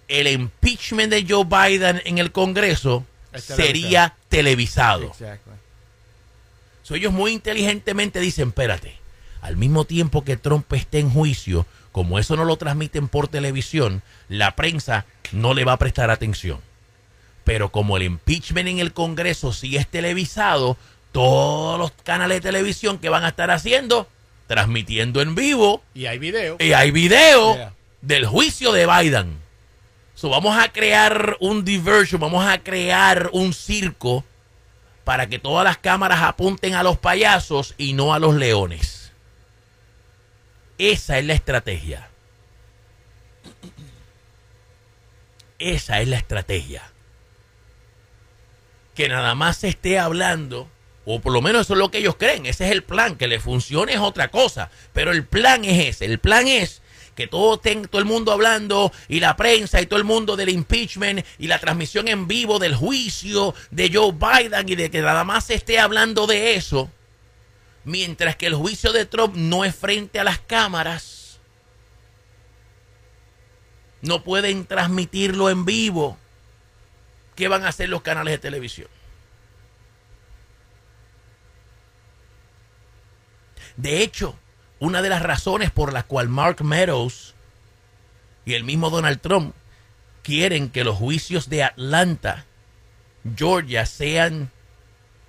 El 0.08 0.28
impeachment 0.28 1.12
de 1.12 1.26
Joe 1.28 1.44
Biden 1.44 2.00
en 2.04 2.18
el 2.18 2.32
Congreso 2.32 3.04
Es 3.32 3.44
sería 3.44 4.14
televisado. 4.28 5.12
So, 6.82 6.94
ellos 6.94 7.12
muy 7.12 7.32
inteligentemente 7.32 8.20
dicen, 8.20 8.48
espérate, 8.48 8.96
al 9.40 9.56
mismo 9.56 9.84
tiempo 9.84 10.24
que 10.24 10.36
Trump 10.36 10.72
esté 10.72 11.00
en 11.00 11.10
juicio, 11.10 11.66
como 11.96 12.18
eso 12.18 12.36
no 12.36 12.44
lo 12.44 12.58
transmiten 12.58 13.08
por 13.08 13.26
televisión, 13.26 14.02
la 14.28 14.54
prensa 14.54 15.06
no 15.32 15.54
le 15.54 15.64
va 15.64 15.72
a 15.72 15.78
prestar 15.78 16.10
atención. 16.10 16.60
Pero 17.42 17.70
como 17.72 17.96
el 17.96 18.02
impeachment 18.02 18.68
en 18.68 18.80
el 18.80 18.92
Congreso 18.92 19.50
sí 19.54 19.78
es 19.78 19.86
televisado, 19.88 20.76
todos 21.12 21.78
los 21.78 21.92
canales 22.04 22.36
de 22.42 22.48
televisión 22.50 22.98
que 22.98 23.08
van 23.08 23.24
a 23.24 23.28
estar 23.28 23.50
haciendo, 23.50 24.06
transmitiendo 24.46 25.22
en 25.22 25.34
vivo, 25.34 25.82
Y 25.94 26.04
hay 26.04 26.18
video. 26.18 26.58
y 26.60 26.74
hay 26.74 26.90
video 26.90 27.54
Yeah. 27.54 27.72
del 28.02 28.26
juicio 28.26 28.72
de 28.72 28.86
Biden. 28.86 29.38
So, 30.14 30.28
vamos 30.28 30.54
a 30.62 30.70
crear 30.70 31.38
un 31.40 31.64
diversion, 31.64 32.20
vamos 32.20 32.46
a 32.46 32.58
crear 32.58 33.30
un 33.32 33.54
circo 33.54 34.22
para 35.04 35.28
que 35.30 35.38
todas 35.38 35.64
las 35.64 35.78
cámaras 35.78 36.20
apunten 36.20 36.74
a 36.74 36.82
los 36.82 36.98
payasos 36.98 37.74
y 37.78 37.94
no 37.94 38.12
a 38.12 38.18
los 38.18 38.34
leones. 38.34 38.95
Esa 40.78 41.18
es 41.18 41.24
la 41.24 41.34
estrategia. 41.34 42.08
Esa 45.58 46.00
es 46.00 46.08
la 46.08 46.16
estrategia. 46.16 46.90
Que 48.94 49.08
nada 49.08 49.34
más 49.34 49.58
se 49.58 49.68
esté 49.68 49.98
hablando, 49.98 50.68
o 51.04 51.20
por 51.20 51.32
lo 51.32 51.42
menos 51.42 51.62
eso 51.62 51.74
es 51.74 51.78
lo 51.78 51.90
que 51.90 51.98
ellos 51.98 52.16
creen, 52.16 52.46
ese 52.46 52.66
es 52.66 52.72
el 52.72 52.82
plan, 52.82 53.16
que 53.16 53.28
le 53.28 53.40
funcione 53.40 53.92
es 53.92 54.00
otra 54.00 54.28
cosa, 54.28 54.70
pero 54.92 55.12
el 55.12 55.24
plan 55.24 55.64
es 55.64 55.86
ese, 55.86 56.06
el 56.06 56.18
plan 56.18 56.48
es 56.48 56.82
que 57.14 57.26
todo, 57.26 57.58
todo 57.58 57.98
el 57.98 58.04
mundo 58.04 58.30
hablando 58.30 58.92
y 59.08 59.20
la 59.20 59.36
prensa 59.36 59.80
y 59.80 59.86
todo 59.86 59.98
el 59.98 60.04
mundo 60.04 60.36
del 60.36 60.50
impeachment 60.50 61.24
y 61.38 61.46
la 61.46 61.58
transmisión 61.58 62.08
en 62.08 62.28
vivo 62.28 62.58
del 62.58 62.74
juicio 62.74 63.54
de 63.70 63.90
Joe 63.92 64.12
Biden 64.12 64.68
y 64.68 64.76
de 64.76 64.90
que 64.90 65.00
nada 65.00 65.24
más 65.24 65.46
se 65.46 65.54
esté 65.54 65.78
hablando 65.78 66.26
de 66.26 66.54
eso, 66.54 66.90
mientras 67.86 68.34
que 68.34 68.46
el 68.46 68.54
juicio 68.56 68.92
de 68.92 69.06
Trump 69.06 69.36
no 69.36 69.64
es 69.64 69.74
frente 69.74 70.18
a 70.18 70.24
las 70.24 70.40
cámaras, 70.40 71.38
no 74.02 74.24
pueden 74.24 74.66
transmitirlo 74.66 75.48
en 75.48 75.64
vivo. 75.64 76.18
¿Qué 77.36 77.46
van 77.46 77.64
a 77.64 77.68
hacer 77.68 77.88
los 77.88 78.02
canales 78.02 78.32
de 78.32 78.38
televisión? 78.38 78.88
De 83.76 84.02
hecho, 84.02 84.36
una 84.80 85.00
de 85.00 85.08
las 85.08 85.22
razones 85.22 85.70
por 85.70 85.92
las 85.92 86.04
cual 86.04 86.28
Mark 86.28 86.64
Meadows 86.64 87.34
y 88.44 88.54
el 88.54 88.64
mismo 88.64 88.90
Donald 88.90 89.20
Trump 89.20 89.54
quieren 90.24 90.70
que 90.70 90.82
los 90.82 90.96
juicios 90.96 91.48
de 91.48 91.62
Atlanta, 91.62 92.46
Georgia, 93.36 93.86
sean 93.86 94.50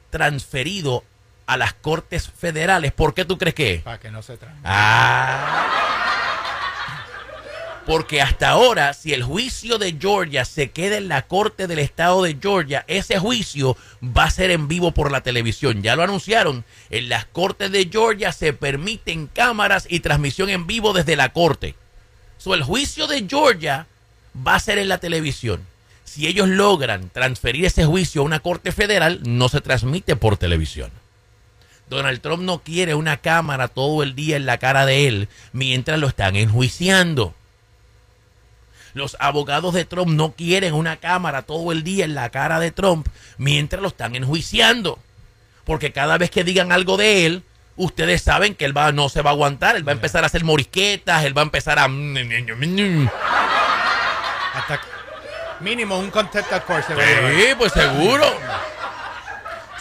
transferidos 0.10 1.04
a 1.48 1.58
las 1.58 1.74
cortes 1.74 2.30
federales. 2.30 2.92
¿Por 2.92 3.14
qué 3.14 3.26
tú 3.26 3.38
crees 3.38 3.56
que? 3.56 3.82
Para 3.84 4.00
que 4.00 4.12
no 4.12 4.22
se 4.22 4.38
traen. 4.38 4.58
Ah. 4.64 5.88
Porque 7.88 8.22
hasta 8.22 8.50
ahora, 8.50 8.94
si 8.94 9.14
el 9.14 9.24
juicio 9.24 9.78
de 9.78 9.96
Georgia 9.98 10.44
se 10.44 10.72
queda 10.72 10.98
en 10.98 11.08
la 11.08 11.22
corte 11.26 11.68
del 11.68 11.80
estado 11.80 12.22
de 12.22 12.38
Georgia, 12.40 12.84
ese 12.88 13.18
juicio 13.18 13.78
va 14.04 14.26
a 14.26 14.30
ser 14.30 14.52
en 14.52 14.68
vivo 14.68 14.92
por 14.92 15.10
la 15.10 15.22
televisión. 15.22 15.82
Ya 15.82 15.96
lo 15.96 16.04
anunciaron. 16.04 16.66
En 16.90 17.08
las 17.08 17.26
cortes 17.28 17.72
de 17.72 17.88
Georgia 17.90 18.34
se 18.34 18.52
permiten 18.52 19.28
cámaras 19.28 19.88
y 19.90 20.02
transmisión 20.02 20.50
en 20.50 20.68
vivo 20.68 20.92
desde 20.92 21.16
la 21.16 21.32
corte. 21.32 21.76
So, 22.38 22.54
el 22.54 22.64
juicio 22.64 23.08
de 23.08 23.26
Georgia 23.26 23.88
va 24.46 24.56
a 24.56 24.60
ser 24.60 24.80
en 24.80 24.90
la 24.90 24.98
televisión. 24.98 25.66
Si 26.04 26.28
ellos 26.28 26.50
logran 26.50 27.10
transferir 27.10 27.64
ese 27.64 27.86
juicio 27.86 28.22
a 28.22 28.26
una 28.26 28.42
corte 28.42 28.74
federal, 28.74 29.22
no 29.24 29.48
se 29.48 29.62
transmite 29.62 30.18
por 30.18 30.36
televisión. 30.36 30.92
Donald 31.90 32.22
Trump 32.22 32.44
no 32.44 32.60
quiere 32.60 32.96
una 32.96 33.18
cámara 33.18 33.68
todo 33.68 34.04
el 34.04 34.16
día 34.16 34.36
en 34.36 34.46
la 34.46 34.58
cara 34.58 34.86
de 34.86 35.08
él 35.08 35.30
mientras 35.54 36.00
lo 36.00 36.08
están 36.08 36.36
enjuiciando. 36.36 37.34
Los 38.94 39.16
abogados 39.20 39.74
de 39.74 39.86
Trump 39.86 40.10
no 40.10 40.32
quieren 40.32 40.74
una 40.74 40.98
cámara 40.98 41.44
todo 41.44 41.72
el 41.72 41.84
día 41.84 42.04
en 42.04 42.16
la 42.16 42.30
cara 42.30 42.60
de 42.60 42.72
Trump 42.72 43.08
mientras 43.38 43.82
lo 43.82 43.90
están 43.90 44.16
enjuiciando. 44.16 45.00
Porque 45.66 45.92
cada 45.92 46.18
vez 46.18 46.32
que 46.32 46.44
digan 46.44 46.72
algo 46.72 46.98
de 46.98 47.26
él, 47.26 47.44
ustedes 47.76 48.22
saben 48.22 48.56
que 48.56 48.66
él 48.66 48.76
va, 48.76 48.92
no 48.92 49.08
se 49.10 49.22
va 49.22 49.30
a 49.30 49.34
aguantar. 49.34 49.76
Él 49.76 49.88
va 49.88 49.92
a 49.92 49.96
empezar 49.96 50.24
a 50.24 50.28
hacer 50.28 50.44
morisquetas, 50.44 51.26
él 51.26 51.38
va 51.38 51.42
a 51.42 51.46
empezar 51.46 51.78
a... 51.78 51.86
Hasta 54.54 54.82
mínimo 55.60 56.00
un 56.00 56.10
contempt 56.10 56.52
of 56.52 56.64
court 56.66 56.86
se 56.88 56.96
va 56.96 57.04
a 57.04 57.06
llevar. 57.06 57.34
Sí, 57.34 57.48
pues 57.58 57.74
seguro. 57.74 58.26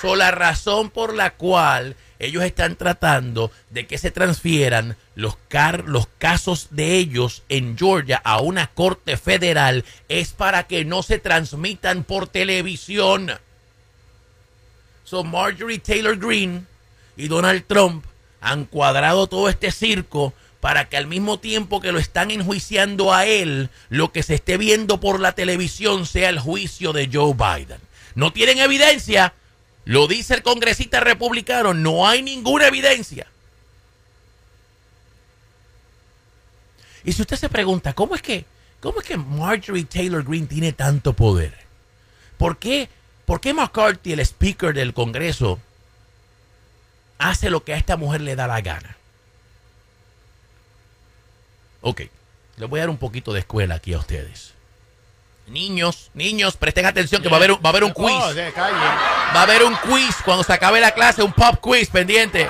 So, 0.00 0.16
la 0.16 0.30
razón 0.30 0.90
por 0.90 1.14
la 1.14 1.34
cual 1.34 1.96
ellos 2.18 2.44
están 2.44 2.76
tratando 2.76 3.50
de 3.70 3.86
que 3.86 3.98
se 3.98 4.10
transfieran 4.10 4.96
los, 5.14 5.36
car 5.48 5.84
los 5.86 6.06
casos 6.18 6.68
de 6.70 6.96
ellos 6.96 7.42
en 7.48 7.76
Georgia 7.76 8.20
a 8.24 8.40
una 8.40 8.68
corte 8.68 9.16
federal 9.16 9.84
es 10.08 10.32
para 10.32 10.66
que 10.66 10.84
no 10.84 11.02
se 11.02 11.18
transmitan 11.18 12.04
por 12.04 12.28
televisión. 12.28 13.32
So 15.04 15.24
Marjorie 15.24 15.78
Taylor 15.78 16.18
Greene 16.18 16.64
y 17.16 17.28
Donald 17.28 17.64
Trump 17.66 18.04
han 18.40 18.64
cuadrado 18.64 19.26
todo 19.26 19.48
este 19.48 19.70
circo 19.70 20.32
para 20.60 20.88
que 20.88 20.96
al 20.96 21.06
mismo 21.06 21.38
tiempo 21.38 21.80
que 21.80 21.92
lo 21.92 21.98
están 21.98 22.30
enjuiciando 22.30 23.12
a 23.12 23.26
él, 23.26 23.70
lo 23.88 24.10
que 24.10 24.22
se 24.22 24.34
esté 24.34 24.56
viendo 24.56 25.00
por 25.00 25.20
la 25.20 25.32
televisión 25.32 26.06
sea 26.06 26.28
el 26.28 26.40
juicio 26.40 26.92
de 26.92 27.08
Joe 27.12 27.34
Biden. 27.34 27.78
No 28.14 28.32
tienen 28.32 28.58
evidencia, 28.58 29.34
lo 29.86 30.08
dice 30.08 30.34
el 30.34 30.42
congresista 30.42 30.98
republicano, 30.98 31.72
no 31.72 32.08
hay 32.08 32.20
ninguna 32.20 32.66
evidencia. 32.66 33.28
Y 37.04 37.12
si 37.12 37.22
usted 37.22 37.36
se 37.36 37.48
pregunta, 37.48 37.92
¿cómo 37.92 38.16
es 38.16 38.20
que, 38.20 38.44
cómo 38.80 39.00
es 39.00 39.06
que 39.06 39.16
Marjorie 39.16 39.84
Taylor 39.84 40.24
Greene 40.24 40.48
tiene 40.48 40.72
tanto 40.72 41.12
poder? 41.12 41.54
¿Por 42.36 42.58
qué, 42.58 42.88
¿Por 43.26 43.40
qué 43.40 43.54
McCarthy, 43.54 44.12
el 44.12 44.18
speaker 44.20 44.74
del 44.74 44.92
Congreso, 44.92 45.60
hace 47.18 47.48
lo 47.48 47.62
que 47.62 47.72
a 47.72 47.76
esta 47.76 47.96
mujer 47.96 48.22
le 48.22 48.34
da 48.34 48.48
la 48.48 48.60
gana? 48.62 48.96
Ok, 51.80 52.02
les 52.56 52.68
voy 52.68 52.80
a 52.80 52.82
dar 52.82 52.90
un 52.90 52.98
poquito 52.98 53.32
de 53.32 53.38
escuela 53.38 53.76
aquí 53.76 53.92
a 53.92 53.98
ustedes. 53.98 54.55
Niños, 55.46 56.10
niños, 56.14 56.56
presten 56.56 56.86
atención 56.86 57.22
que 57.22 57.28
va 57.28 57.36
a 57.36 57.38
haber 57.38 57.52
un, 57.52 57.58
va 57.58 57.68
a 57.68 57.68
haber 57.68 57.84
un 57.84 57.92
quiz. 57.92 58.12
Oh, 58.12 58.32
calle. 58.34 58.78
Va 59.34 59.40
a 59.40 59.42
haber 59.42 59.62
un 59.62 59.76
quiz 59.76 60.16
cuando 60.24 60.42
se 60.42 60.52
acabe 60.52 60.80
la 60.80 60.90
clase, 60.92 61.22
un 61.22 61.32
pop 61.32 61.56
quiz 61.60 61.88
pendiente. 61.88 62.48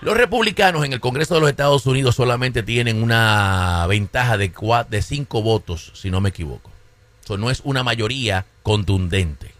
Los 0.00 0.16
republicanos 0.16 0.84
en 0.84 0.92
el 0.92 1.00
Congreso 1.00 1.34
de 1.34 1.40
los 1.40 1.48
Estados 1.50 1.86
Unidos 1.86 2.14
solamente 2.16 2.62
tienen 2.62 3.02
una 3.02 3.86
ventaja 3.88 4.36
de, 4.36 4.52
cua- 4.52 4.86
de 4.86 5.00
cinco 5.02 5.40
votos, 5.40 5.92
si 5.94 6.10
no 6.10 6.20
me 6.20 6.28
equivoco. 6.28 6.70
Eso 7.24 7.38
no 7.38 7.50
es 7.50 7.60
una 7.64 7.82
mayoría 7.82 8.44
contundente. 8.62 9.54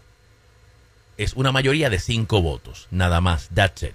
Es 1.17 1.33
una 1.33 1.51
mayoría 1.51 1.89
de 1.89 1.99
cinco 1.99 2.41
votos, 2.41 2.87
nada 2.91 3.21
más. 3.21 3.49
That's 3.55 3.83
it. 3.83 3.93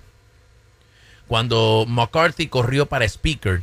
Cuando 1.29 1.85
McCarthy 1.87 2.49
corrió 2.49 2.87
para 2.87 3.05
Speaker, 3.05 3.63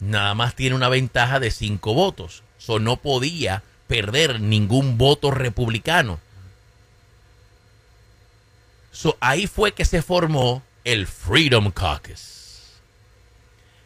nada 0.00 0.34
más 0.34 0.54
tiene 0.54 0.76
una 0.76 0.88
ventaja 0.88 1.40
de 1.40 1.50
cinco 1.50 1.94
votos. 1.94 2.42
So 2.58 2.78
no 2.78 2.96
podía 2.96 3.62
perder 3.86 4.40
ningún 4.40 4.98
voto 4.98 5.30
republicano. 5.30 6.20
So 8.92 9.16
ahí 9.20 9.46
fue 9.46 9.72
que 9.72 9.84
se 9.84 10.02
formó 10.02 10.62
el 10.84 11.06
Freedom 11.06 11.70
Caucus. 11.70 12.38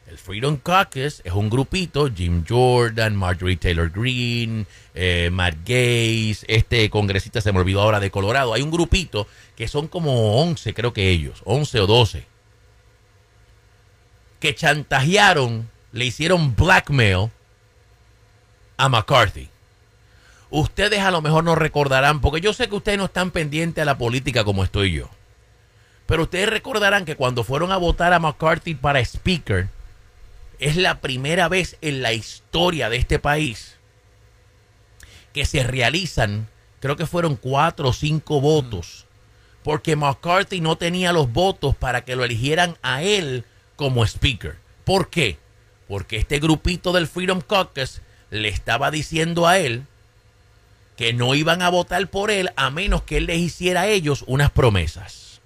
El 0.08 0.18
Freedom 0.18 0.56
Caucus 0.56 1.22
es 1.24 1.32
un 1.32 1.48
grupito, 1.48 2.10
Jim 2.14 2.44
Jordan, 2.46 3.16
Marjorie 3.16 3.56
Taylor 3.56 3.90
Greene, 3.90 4.66
eh, 4.94 5.30
Matt 5.32 5.56
Gates, 5.64 6.44
este 6.48 6.90
congresista 6.90 7.40
se 7.40 7.50
me 7.50 7.60
olvidó 7.60 7.80
ahora 7.80 7.98
de 7.98 8.10
Colorado. 8.10 8.52
Hay 8.52 8.62
un 8.62 8.70
grupito 8.70 9.26
que 9.56 9.68
son 9.68 9.88
como 9.88 10.40
11, 10.42 10.74
creo 10.74 10.92
que 10.92 11.08
ellos, 11.08 11.40
11 11.44 11.80
o 11.80 11.86
12, 11.86 12.26
que 14.38 14.54
chantajearon, 14.54 15.70
le 15.92 16.06
hicieron 16.06 16.56
blackmail 16.56 17.30
a 18.76 18.88
McCarthy. 18.88 19.48
Ustedes 20.50 21.00
a 21.00 21.10
lo 21.10 21.22
mejor 21.22 21.44
no 21.44 21.54
recordarán, 21.54 22.20
porque 22.20 22.40
yo 22.40 22.52
sé 22.52 22.68
que 22.68 22.76
ustedes 22.76 22.98
no 22.98 23.06
están 23.06 23.30
pendientes 23.30 23.80
a 23.80 23.86
la 23.86 23.98
política 23.98 24.44
como 24.44 24.64
estoy 24.64 24.92
yo. 24.92 25.08
Pero 26.06 26.24
ustedes 26.24 26.48
recordarán 26.48 27.04
que 27.04 27.16
cuando 27.16 27.44
fueron 27.44 27.72
a 27.72 27.76
votar 27.76 28.12
a 28.12 28.18
McCarthy 28.18 28.74
para 28.74 29.00
Speaker, 29.00 29.68
es 30.58 30.76
la 30.76 31.00
primera 31.00 31.48
vez 31.48 31.76
en 31.80 32.02
la 32.02 32.12
historia 32.12 32.88
de 32.88 32.96
este 32.96 33.18
país 33.18 33.76
que 35.32 35.44
se 35.44 35.62
realizan, 35.62 36.48
creo 36.80 36.96
que 36.96 37.06
fueron 37.06 37.36
cuatro 37.36 37.88
o 37.88 37.92
cinco 37.92 38.40
votos, 38.40 39.06
porque 39.62 39.96
McCarthy 39.96 40.60
no 40.60 40.76
tenía 40.76 41.12
los 41.12 41.32
votos 41.32 41.74
para 41.76 42.04
que 42.04 42.16
lo 42.16 42.24
eligieran 42.24 42.76
a 42.82 43.02
él 43.02 43.44
como 43.76 44.04
Speaker. 44.04 44.56
¿Por 44.84 45.08
qué? 45.08 45.38
Porque 45.92 46.16
este 46.16 46.38
grupito 46.38 46.94
del 46.94 47.06
Freedom 47.06 47.42
Caucus 47.42 48.00
le 48.30 48.48
estaba 48.48 48.90
diciendo 48.90 49.46
a 49.46 49.58
él 49.58 49.84
que 50.96 51.12
no 51.12 51.34
iban 51.34 51.60
a 51.60 51.68
votar 51.68 52.08
por 52.08 52.30
él 52.30 52.48
a 52.56 52.70
menos 52.70 53.02
que 53.02 53.18
él 53.18 53.26
les 53.26 53.36
hiciera 53.36 53.82
a 53.82 53.88
ellos 53.88 54.24
unas 54.26 54.50
promesas. 54.50 55.42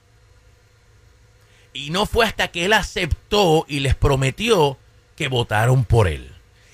Y 1.73 1.91
no 1.91 2.07
fue 2.07 2.27
hasta 2.27 2.47
que 2.47 2.65
él 2.65 2.75
aceptó 2.75 3.67
y 3.67 3.81
les 3.81 3.97
prometió 3.97 4.79
que 5.17 5.27
votaron 5.27 5.85
por 5.85 6.07
él. 6.07 6.31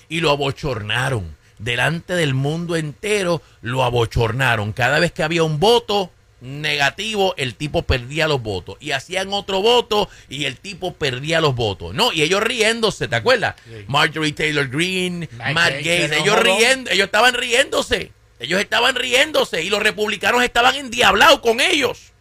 Y 0.07 0.19
lo 0.19 0.29
abochornaron. 0.29 1.35
Delante 1.57 2.13
del 2.13 2.35
mundo 2.35 2.75
entero 2.75 3.41
lo 3.63 3.83
abochornaron. 3.83 4.71
Cada 4.73 4.99
vez 4.99 5.13
que 5.13 5.23
había 5.23 5.43
un 5.43 5.59
voto 5.59 6.11
negativo, 6.43 7.33
el 7.37 7.55
tipo 7.55 7.83
perdía 7.83 8.27
los 8.27 8.41
votos. 8.41 8.75
Y 8.81 8.91
hacían 8.91 9.31
otro 9.31 9.61
voto 9.61 10.09
y 10.27 10.43
el 10.43 10.57
tipo 10.57 10.93
perdía 10.93 11.39
los 11.39 11.55
votos. 11.55 11.95
No, 11.95 12.11
y 12.11 12.21
ellos 12.21 12.43
riéndose, 12.43 13.07
¿te 13.07 13.15
acuerdas? 13.15 13.55
Sí. 13.65 13.85
Marjorie 13.87 14.33
Taylor 14.33 14.67
Greene, 14.67 15.29
Matt 15.37 15.75
Gates, 15.77 16.11
ellos 16.11 16.39
riendo, 16.39 16.91
ellos 16.91 17.05
estaban 17.05 17.33
riéndose. 17.33 18.11
Ellos 18.39 18.59
estaban 18.59 18.95
riéndose 18.95 19.63
y 19.63 19.69
los 19.69 19.81
republicanos 19.81 20.43
estaban 20.43 20.75
endiablados 20.75 21.39
con 21.39 21.61
ellos. 21.61 22.11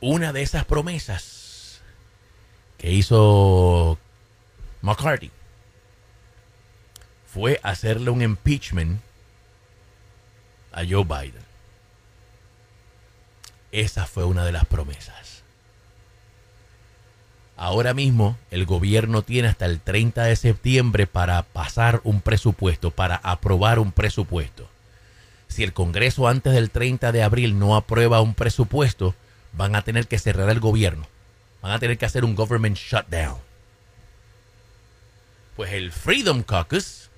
Una 0.00 0.34
de 0.34 0.42
esas 0.42 0.66
promesas 0.66 1.80
que 2.76 2.92
hizo 2.92 3.98
McCarthy 4.82 5.30
fue 7.32 7.58
hacerle 7.62 8.10
un 8.10 8.20
impeachment 8.20 9.00
a 10.74 10.82
Joe 10.88 11.04
Biden. 11.04 11.44
Esa 13.72 14.06
fue 14.06 14.24
una 14.24 14.44
de 14.44 14.52
las 14.52 14.66
promesas. 14.66 15.42
Ahora 17.56 17.94
mismo 17.94 18.36
el 18.50 18.66
gobierno 18.66 19.22
tiene 19.22 19.48
hasta 19.48 19.66
el 19.66 19.80
30 19.80 20.24
de 20.24 20.36
septiembre 20.36 21.06
para 21.06 21.42
pasar 21.42 22.00
un 22.02 22.20
presupuesto, 22.20 22.90
para 22.90 23.16
aprobar 23.16 23.78
un 23.78 23.92
presupuesto. 23.92 24.68
Si 25.46 25.62
el 25.62 25.72
Congreso 25.72 26.26
antes 26.26 26.52
del 26.52 26.70
30 26.70 27.12
de 27.12 27.22
abril 27.22 27.58
no 27.58 27.76
aprueba 27.76 28.20
un 28.20 28.34
presupuesto, 28.34 29.14
van 29.52 29.76
a 29.76 29.82
tener 29.82 30.08
que 30.08 30.18
cerrar 30.18 30.50
el 30.50 30.58
gobierno. 30.58 31.06
Van 31.62 31.70
a 31.70 31.78
tener 31.78 31.96
que 31.96 32.06
hacer 32.06 32.24
un 32.24 32.34
government 32.34 32.76
shutdown. 32.76 33.38
Pues 35.54 35.72
el 35.72 35.92
Freedom 35.92 36.42
Caucus, 36.42 37.08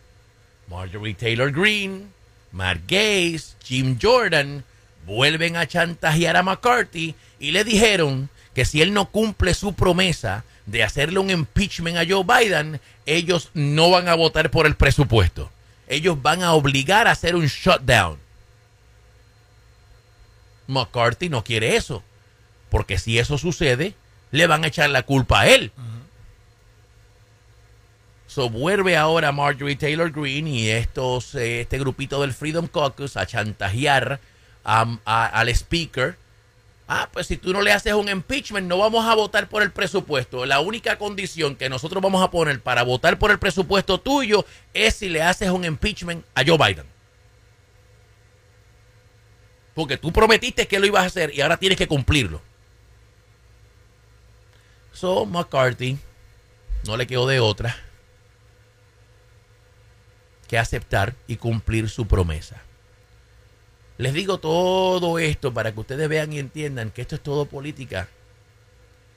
Marjorie 0.68 1.14
Taylor 1.14 1.50
Greene, 1.50 2.15
Matt 2.56 2.80
Gates, 2.88 3.54
Jim 3.62 3.98
Jordan, 4.00 4.64
vuelven 5.04 5.56
a 5.56 5.66
chantajear 5.66 6.38
a 6.38 6.42
McCarthy 6.42 7.14
y 7.38 7.50
le 7.50 7.64
dijeron 7.64 8.30
que 8.54 8.64
si 8.64 8.80
él 8.80 8.94
no 8.94 9.10
cumple 9.10 9.52
su 9.52 9.74
promesa 9.74 10.42
de 10.64 10.82
hacerle 10.82 11.18
un 11.18 11.28
impeachment 11.28 11.98
a 11.98 12.06
Joe 12.08 12.24
Biden, 12.24 12.80
ellos 13.04 13.50
no 13.52 13.90
van 13.90 14.08
a 14.08 14.14
votar 14.14 14.50
por 14.50 14.64
el 14.64 14.74
presupuesto. 14.74 15.50
Ellos 15.86 16.20
van 16.22 16.42
a 16.42 16.54
obligar 16.54 17.06
a 17.06 17.10
hacer 17.10 17.36
un 17.36 17.46
shutdown. 17.46 18.18
McCarthy 20.66 21.28
no 21.28 21.44
quiere 21.44 21.76
eso, 21.76 22.02
porque 22.70 22.98
si 22.98 23.18
eso 23.18 23.36
sucede, 23.36 23.94
le 24.30 24.46
van 24.46 24.64
a 24.64 24.68
echar 24.68 24.88
la 24.88 25.02
culpa 25.02 25.42
a 25.42 25.48
él. 25.48 25.72
So 28.36 28.50
vuelve 28.50 28.98
ahora 28.98 29.32
Marjorie 29.32 29.76
Taylor 29.76 30.12
Greene 30.12 30.50
y 30.50 30.68
estos, 30.68 31.34
eh, 31.36 31.62
este 31.62 31.78
grupito 31.78 32.20
del 32.20 32.34
Freedom 32.34 32.66
Caucus 32.66 33.16
a 33.16 33.24
chantajear 33.24 34.20
a- 34.62 34.98
al 35.06 35.48
speaker. 35.48 36.18
Ah, 36.86 37.08
pues 37.10 37.28
si 37.28 37.38
tú 37.38 37.54
no 37.54 37.62
le 37.62 37.72
haces 37.72 37.94
un 37.94 38.10
impeachment, 38.10 38.68
no 38.68 38.76
vamos 38.76 39.06
a 39.06 39.14
votar 39.14 39.48
por 39.48 39.62
el 39.62 39.72
presupuesto. 39.72 40.44
La 40.44 40.60
única 40.60 40.98
condición 40.98 41.56
que 41.56 41.70
nosotros 41.70 42.02
vamos 42.02 42.22
a 42.22 42.30
poner 42.30 42.60
para 42.60 42.82
votar 42.82 43.18
por 43.18 43.30
el 43.30 43.38
presupuesto 43.38 43.96
tuyo 44.00 44.44
es 44.74 44.96
si 44.96 45.08
le 45.08 45.22
haces 45.22 45.48
un 45.48 45.64
impeachment 45.64 46.22
a 46.34 46.42
Joe 46.46 46.58
Biden. 46.58 46.84
Porque 49.74 49.96
tú 49.96 50.12
prometiste 50.12 50.68
que 50.68 50.78
lo 50.78 50.84
ibas 50.84 51.04
a 51.04 51.06
hacer 51.06 51.34
y 51.34 51.40
ahora 51.40 51.56
tienes 51.56 51.78
que 51.78 51.88
cumplirlo. 51.88 52.42
So, 54.92 55.24
McCarthy 55.24 55.96
no 56.84 56.98
le 56.98 57.06
quedó 57.06 57.26
de 57.26 57.40
otra 57.40 57.85
que 60.46 60.58
aceptar 60.58 61.14
y 61.26 61.36
cumplir 61.36 61.88
su 61.88 62.06
promesa. 62.06 62.62
Les 63.98 64.12
digo 64.12 64.38
todo 64.38 65.18
esto 65.18 65.54
para 65.54 65.72
que 65.72 65.80
ustedes 65.80 66.08
vean 66.08 66.32
y 66.32 66.38
entiendan 66.38 66.90
que 66.90 67.02
esto 67.02 67.14
es 67.14 67.22
todo 67.22 67.46
política. 67.46 68.08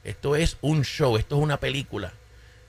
Esto 0.04 0.36
es 0.36 0.58
un 0.62 0.84
show, 0.84 1.18
esto 1.18 1.38
es 1.38 1.44
una 1.44 1.60
película. 1.60 2.13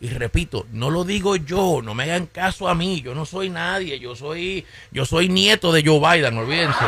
Y 0.01 0.09
repito, 0.09 0.67
no 0.73 0.91
lo 0.91 1.05
digo 1.05 1.37
yo, 1.37 1.83
no 1.83 1.95
me 1.95 2.05
hagan 2.05 2.27
caso 2.27 2.69
a 2.69 2.75
mí, 2.75 3.03
yo 3.03 3.15
no 3.15 3.27
soy 3.27 3.51
nadie, 3.51 4.01
yo 4.01 4.17
soy 4.17 4.65
yo 4.91 5.05
soy 5.05 5.29
nieto 5.29 5.73
de 5.73 5.85
Joe 5.85 6.01
Biden, 6.01 6.39
olvídense. 6.39 6.85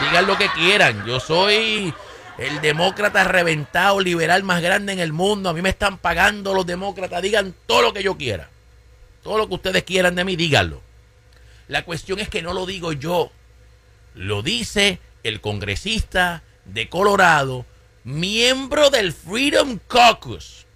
Digan 0.00 0.26
lo 0.26 0.38
que 0.38 0.48
quieran, 0.50 1.04
yo 1.04 1.18
soy 1.18 1.92
el 2.38 2.60
demócrata 2.60 3.24
reventado 3.24 4.00
liberal 4.00 4.42
más 4.44 4.62
grande 4.62 4.92
en 4.92 5.00
el 5.00 5.12
mundo, 5.12 5.50
a 5.50 5.52
mí 5.52 5.60
me 5.60 5.70
están 5.70 5.98
pagando 5.98 6.54
los 6.54 6.64
demócratas, 6.64 7.20
digan 7.20 7.52
todo 7.66 7.82
lo 7.82 7.92
que 7.92 8.02
yo 8.02 8.16
quiera. 8.16 8.48
Todo 9.22 9.38
lo 9.38 9.48
que 9.48 9.54
ustedes 9.54 9.82
quieran 9.82 10.14
de 10.14 10.24
mí, 10.24 10.36
díganlo. 10.36 10.80
La 11.68 11.84
cuestión 11.84 12.18
es 12.18 12.28
que 12.28 12.42
no 12.42 12.52
lo 12.52 12.66
digo 12.66 12.92
yo, 12.92 13.30
lo 14.14 14.42
dice 14.42 14.98
el 15.22 15.40
congresista 15.40 16.42
de 16.64 16.88
Colorado, 16.88 17.64
miembro 18.04 18.90
del 18.90 19.12
Freedom 19.12 19.78
Caucus, 19.86 20.66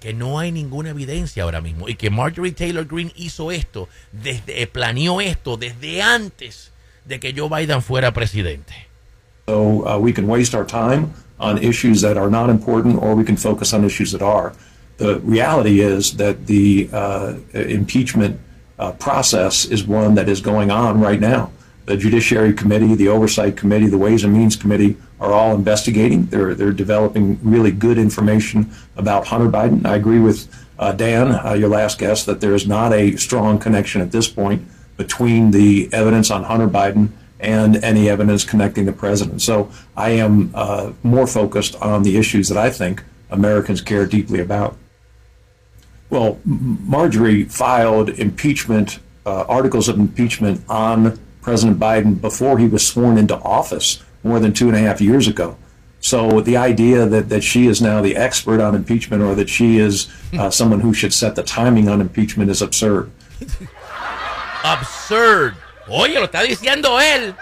que 0.00 0.12
no 0.12 0.38
hay 0.38 0.52
ninguna 0.52 0.90
evidencia 0.90 1.44
ahora 1.44 1.60
mismo 1.60 1.88
y 1.88 1.94
que 1.94 2.10
Marjorie 2.10 2.52
Taylor 2.52 2.86
Greene 2.86 3.12
hizo 3.16 3.50
esto, 3.50 3.88
desde, 4.12 4.62
eh, 4.62 4.66
planeó 4.66 5.20
esto 5.20 5.56
desde 5.56 6.02
antes 6.02 6.72
de 7.06 7.20
que 7.20 7.34
Joe 7.36 7.48
Biden 7.48 7.82
fuera 7.82 8.12
presidente. 8.12 8.74
So 9.46 9.86
uh, 9.86 9.98
we 9.98 10.12
can 10.12 10.26
waste 10.28 10.54
our 10.54 10.66
time 10.66 11.12
on 11.38 11.58
issues 11.58 12.00
that 12.02 12.16
are 12.16 12.30
not 12.30 12.48
important, 12.48 13.02
or 13.02 13.14
we 13.14 13.24
can 13.24 13.36
focus 13.36 13.72
on 13.72 13.84
issues 13.84 14.12
that 14.12 14.22
are. 14.22 14.52
The 14.96 15.20
reality 15.20 15.80
is 15.80 16.16
that 16.16 16.46
the 16.46 16.88
uh, 16.92 17.34
impeachment 17.52 18.40
uh, 18.78 18.92
process 18.92 19.64
is 19.64 19.84
one 19.84 20.14
that 20.14 20.28
is 20.28 20.40
going 20.40 20.70
on 20.70 21.00
right 21.00 21.20
now. 21.20 21.50
The 21.86 21.96
Judiciary 21.96 22.52
Committee, 22.54 22.94
the 22.94 23.08
Oversight 23.08 23.56
Committee, 23.56 23.88
the 23.88 23.98
Ways 23.98 24.24
and 24.24 24.32
Means 24.32 24.56
Committee 24.56 24.96
are 25.20 25.32
all 25.32 25.54
investigating. 25.54 26.26
They're 26.26 26.54
they're 26.54 26.72
developing 26.72 27.38
really 27.42 27.70
good 27.72 27.98
information 27.98 28.70
about 28.96 29.26
Hunter 29.26 29.48
Biden. 29.48 29.84
I 29.84 29.96
agree 29.96 30.18
with 30.18 30.48
uh, 30.78 30.92
Dan, 30.92 31.32
uh, 31.44 31.52
your 31.54 31.68
last 31.68 31.98
guest, 31.98 32.26
that 32.26 32.40
there 32.40 32.54
is 32.54 32.66
not 32.66 32.92
a 32.92 33.16
strong 33.16 33.58
connection 33.58 34.00
at 34.00 34.12
this 34.12 34.28
point 34.28 34.66
between 34.96 35.50
the 35.50 35.88
evidence 35.92 36.30
on 36.30 36.44
Hunter 36.44 36.68
Biden 36.68 37.10
and 37.40 37.76
any 37.84 38.08
evidence 38.08 38.44
connecting 38.44 38.86
the 38.86 38.92
president. 38.92 39.42
So 39.42 39.70
I 39.96 40.10
am 40.10 40.50
uh, 40.54 40.92
more 41.02 41.26
focused 41.26 41.76
on 41.76 42.02
the 42.02 42.16
issues 42.16 42.48
that 42.48 42.58
I 42.58 42.70
think 42.70 43.04
Americans 43.30 43.80
care 43.80 44.06
deeply 44.06 44.40
about. 44.40 44.76
Well, 46.10 46.38
Marjorie 46.44 47.44
filed 47.44 48.10
impeachment, 48.10 49.00
uh, 49.26 49.44
articles 49.48 49.88
of 49.88 49.98
impeachment 49.98 50.62
on 50.68 51.18
President 51.42 51.78
Biden 51.78 52.20
before 52.20 52.58
he 52.58 52.66
was 52.66 52.86
sworn 52.86 53.18
into 53.18 53.36
office 53.36 54.02
more 54.22 54.40
than 54.40 54.52
two 54.52 54.68
and 54.68 54.76
a 54.76 54.80
half 54.80 55.00
years 55.00 55.28
ago. 55.28 55.56
So 56.00 56.40
the 56.42 56.56
idea 56.56 57.06
that, 57.06 57.30
that 57.30 57.42
she 57.42 57.66
is 57.66 57.80
now 57.80 58.02
the 58.02 58.16
expert 58.16 58.60
on 58.60 58.74
impeachment 58.74 59.22
or 59.22 59.34
that 59.34 59.48
she 59.48 59.78
is 59.78 60.08
uh, 60.34 60.50
someone 60.50 60.80
who 60.80 60.92
should 60.92 61.14
set 61.14 61.34
the 61.34 61.42
timing 61.42 61.88
on 61.88 62.00
impeachment 62.00 62.50
is 62.50 62.60
absurd. 62.60 63.10
Absurd. 64.64 65.54
Oye, 65.88 66.14
lo 66.14 66.26
está 66.26 66.42
diciendo 66.42 67.00
él. 67.00 67.34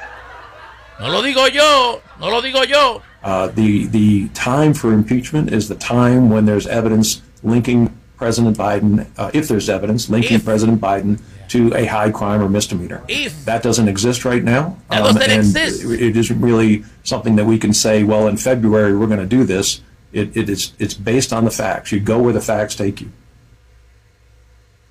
No 1.00 1.08
lo 1.08 1.22
digo 1.22 1.52
yo, 1.52 2.00
no 2.20 2.28
lo 2.28 2.40
digo 2.40 2.64
yo. 2.68 3.02
Uh, 3.24 3.48
the 3.48 3.86
the 3.86 4.28
time 4.28 4.74
for 4.74 4.92
impeachment 4.92 5.52
is 5.52 5.68
the 5.68 5.74
time 5.76 6.28
when 6.30 6.44
there's 6.44 6.66
evidence 6.66 7.22
linking 7.42 7.96
President 8.22 8.56
Biden, 8.56 9.06
uh, 9.18 9.30
if 9.34 9.48
there's 9.48 9.68
evidence 9.68 10.08
linking 10.08 10.36
If. 10.36 10.44
President 10.44 10.80
Biden 10.80 11.18
to 11.48 11.74
a 11.74 11.84
high 11.86 12.10
crime 12.12 12.40
or 12.40 12.48
misdemeanor. 12.48 13.02
If. 13.08 13.44
that 13.46 13.62
doesn't 13.64 13.88
exist 13.88 14.24
right 14.24 14.44
now, 14.44 14.76
That 14.90 15.00
doesn't 15.02 15.22
and 15.22 15.32
exist. 15.32 15.82
it 15.84 16.00
it 16.00 16.16
isn't 16.16 16.40
really 16.40 16.84
something 17.02 17.34
that 17.36 17.46
we 17.46 17.58
can 17.58 17.72
say. 17.74 18.04
Well, 18.04 18.28
in 18.28 18.36
February 18.36 18.94
we're 18.96 19.08
going 19.14 19.26
to 19.28 19.36
do 19.38 19.42
this. 19.44 19.80
It, 20.12 20.36
it 20.36 20.48
is 20.48 20.72
it's 20.78 20.94
based 20.94 21.32
on 21.32 21.44
the 21.44 21.50
facts. 21.50 21.90
You 21.90 21.98
go 21.98 22.16
where 22.24 22.32
the 22.32 22.40
facts 22.52 22.74
take 22.76 23.00
you. 23.02 23.10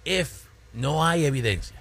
if 0.03 0.29
no 0.73 1.01
hay 1.07 1.25
evidencia. 1.25 1.79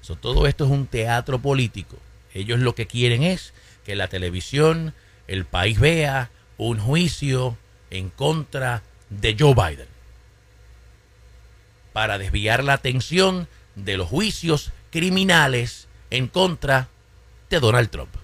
So, 0.00 0.14
todo 0.16 0.46
esto 0.46 0.64
es 0.64 0.70
un 0.70 0.86
teatro 0.86 1.38
político. 1.40 1.96
Ellos 2.32 2.60
lo 2.60 2.74
que 2.74 2.86
quieren 2.86 3.22
es 3.22 3.52
que 3.84 3.96
la 3.96 4.08
televisión, 4.08 4.94
el 5.26 5.44
país 5.44 5.78
vea 5.78 6.30
un 6.56 6.78
juicio 6.78 7.56
en 7.90 8.08
contra 8.10 8.82
de 9.10 9.36
Joe 9.38 9.54
Biden. 9.54 9.87
Para 11.98 12.16
desviar 12.16 12.62
la 12.62 12.74
atención 12.74 13.48
de 13.74 13.96
los 13.96 14.06
juicios 14.08 14.70
criminales 14.92 15.88
en 16.10 16.28
contra 16.28 16.86
de 17.50 17.58
Donald 17.58 17.90
Trump. 17.90 18.14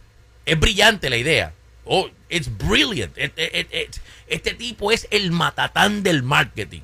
Es 0.46 0.60
brillante 0.60 1.10
la 1.10 1.16
idea. 1.16 1.54
Oh, 1.84 2.08
it's 2.28 2.48
brilliant. 2.56 3.18
It- 3.18 3.36
it- 3.36 3.74
it- 3.74 3.96
Este 4.28 4.54
tipo 4.54 4.92
es 4.92 5.08
el 5.10 5.32
matatán 5.32 6.04
del 6.04 6.22
marketing. 6.22 6.82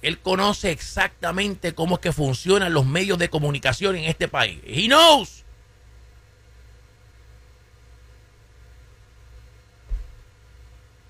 Él 0.00 0.18
conoce 0.18 0.70
exactamente 0.70 1.74
cómo 1.74 1.96
es 1.96 2.00
que 2.00 2.12
funcionan 2.14 2.72
los 2.72 2.86
medios 2.86 3.18
de 3.18 3.28
comunicación 3.28 3.96
en 3.96 4.04
este 4.04 4.28
país. 4.28 4.60
He 4.66 4.86
knows. 4.86 5.44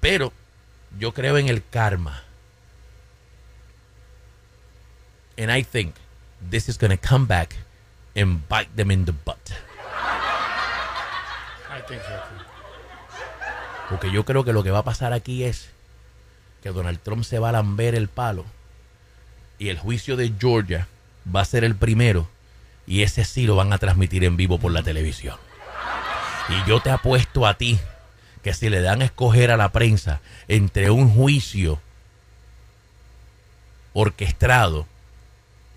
Pero 0.01 0.33
yo 0.99 1.13
creo 1.13 1.39
en 1.39 1.49
el 1.49 1.63
karma. 1.63 2.23
And 5.39 5.51
I 5.51 5.63
think 5.63 5.95
this 6.51 6.69
is 6.69 6.79
going 6.79 6.97
to 6.97 7.09
come 7.09 7.27
back 7.27 7.57
and 8.15 8.47
bite 8.49 8.75
them 8.75 8.91
in 8.91 9.05
the 9.05 9.13
butt. 9.13 9.53
I 11.71 11.81
think 11.87 12.03
so 12.03 12.09
too. 12.09 12.45
Porque 13.91 14.11
yo 14.11 14.25
creo 14.25 14.45
que 14.45 14.53
lo 14.53 14.65
que 14.65 14.71
va 14.71 14.79
a 14.79 14.85
pasar 14.85 15.13
aquí 15.13 15.45
es 15.45 15.69
que 16.63 16.71
Donald 16.71 17.01
Trump 17.01 17.25
se 17.25 17.39
va 17.39 17.51
a 17.51 17.53
lamber 17.53 17.95
el 17.95 18.09
palo 18.09 18.45
y 19.59 19.69
el 19.69 19.79
juicio 19.79 20.17
de 20.17 20.33
Georgia 20.39 20.89
va 21.35 21.43
a 21.43 21.45
ser 21.45 21.63
el 21.63 21.77
primero 21.77 22.29
y 22.87 23.03
ese 23.03 23.25
sí 23.25 23.47
lo 23.47 23.57
van 23.57 23.73
a 23.73 23.79
transmitir 23.79 24.25
en 24.25 24.37
vivo 24.37 24.59
por 24.59 24.73
la 24.73 24.83
televisión. 24.83 25.37
Y 26.49 26.69
yo 26.69 26.81
te 26.81 26.91
apuesto 26.91 27.47
a 27.47 27.55
ti 27.55 27.79
que 28.47 28.55
si 28.55 28.71
le 28.71 28.81
dan 28.81 29.03
a 29.03 29.07
escoger 29.07 29.51
a 29.51 29.57
la 29.57 29.73
prensa 29.73 30.21
entre 30.47 30.89
un 30.93 31.11
juicio 31.11 31.81
orquestado 33.93 34.87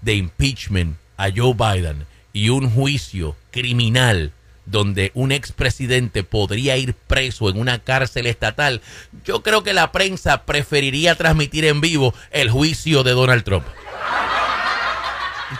de 0.01 0.13
impeachment 0.13 0.95
a 1.17 1.29
Joe 1.35 1.55
Biden 1.55 2.05
y 2.31 2.49
un 2.49 2.69
juicio 2.69 3.35
criminal 3.49 4.33
donde 4.67 5.11
un 5.15 5.31
expresidente 5.31 6.21
podría 6.21 6.77
ir 6.77 6.93
preso 6.93 7.49
en 7.49 7.57
una 7.59 7.79
cárcel 7.79 8.27
estatal, 8.27 8.81
yo 9.25 9.41
creo 9.41 9.63
que 9.63 9.73
la 9.73 9.91
prensa 9.91 10.45
preferiría 10.45 11.15
transmitir 11.15 11.65
en 11.65 11.81
vivo 11.81 12.13
el 12.29 12.51
juicio 12.51 13.01
de 13.01 13.13
Donald 13.13 13.45
Trump. 13.45 13.65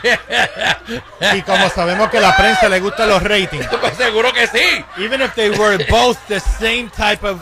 Y 1.36 1.42
como 1.42 1.70
sabemos 1.70 2.10
que 2.10 2.20
la 2.20 2.36
prensa 2.36 2.70
le 2.70 2.80
gustan 2.80 3.10
los 3.10 3.22
ratings, 3.24 3.68
Pues 3.82 3.98
seguro 3.98 4.32
que 4.34 4.48
sí. 4.48 4.86
even 4.98 5.22
if 5.22 5.34
they 5.36 5.50
were 5.50 5.84
both 5.90 6.18
the 6.28 6.40
same 6.40 6.90
type 6.96 7.26
of 7.26 7.40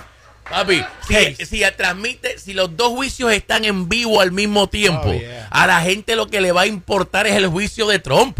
Papi, 0.49 0.81
si, 1.05 1.45
si 1.45 1.61
transmite, 1.75 2.39
si 2.39 2.53
los 2.53 2.77
dos 2.77 2.89
juicios 2.89 3.33
están 3.33 3.65
en 3.65 3.89
vivo 3.89 4.21
al 4.21 4.31
mismo 4.31 4.67
tiempo, 4.67 5.09
Oh, 5.09 5.13
yeah. 5.13 5.47
a 5.51 5.67
la 5.67 5.81
gente 5.81 6.15
lo 6.15 6.27
que 6.27 6.39
le 6.39 6.53
va 6.53 6.61
a 6.61 6.67
importar 6.67 7.27
es 7.27 7.35
el 7.35 7.47
juicio 7.47 7.85
de 7.87 7.99
Trump. 7.99 8.39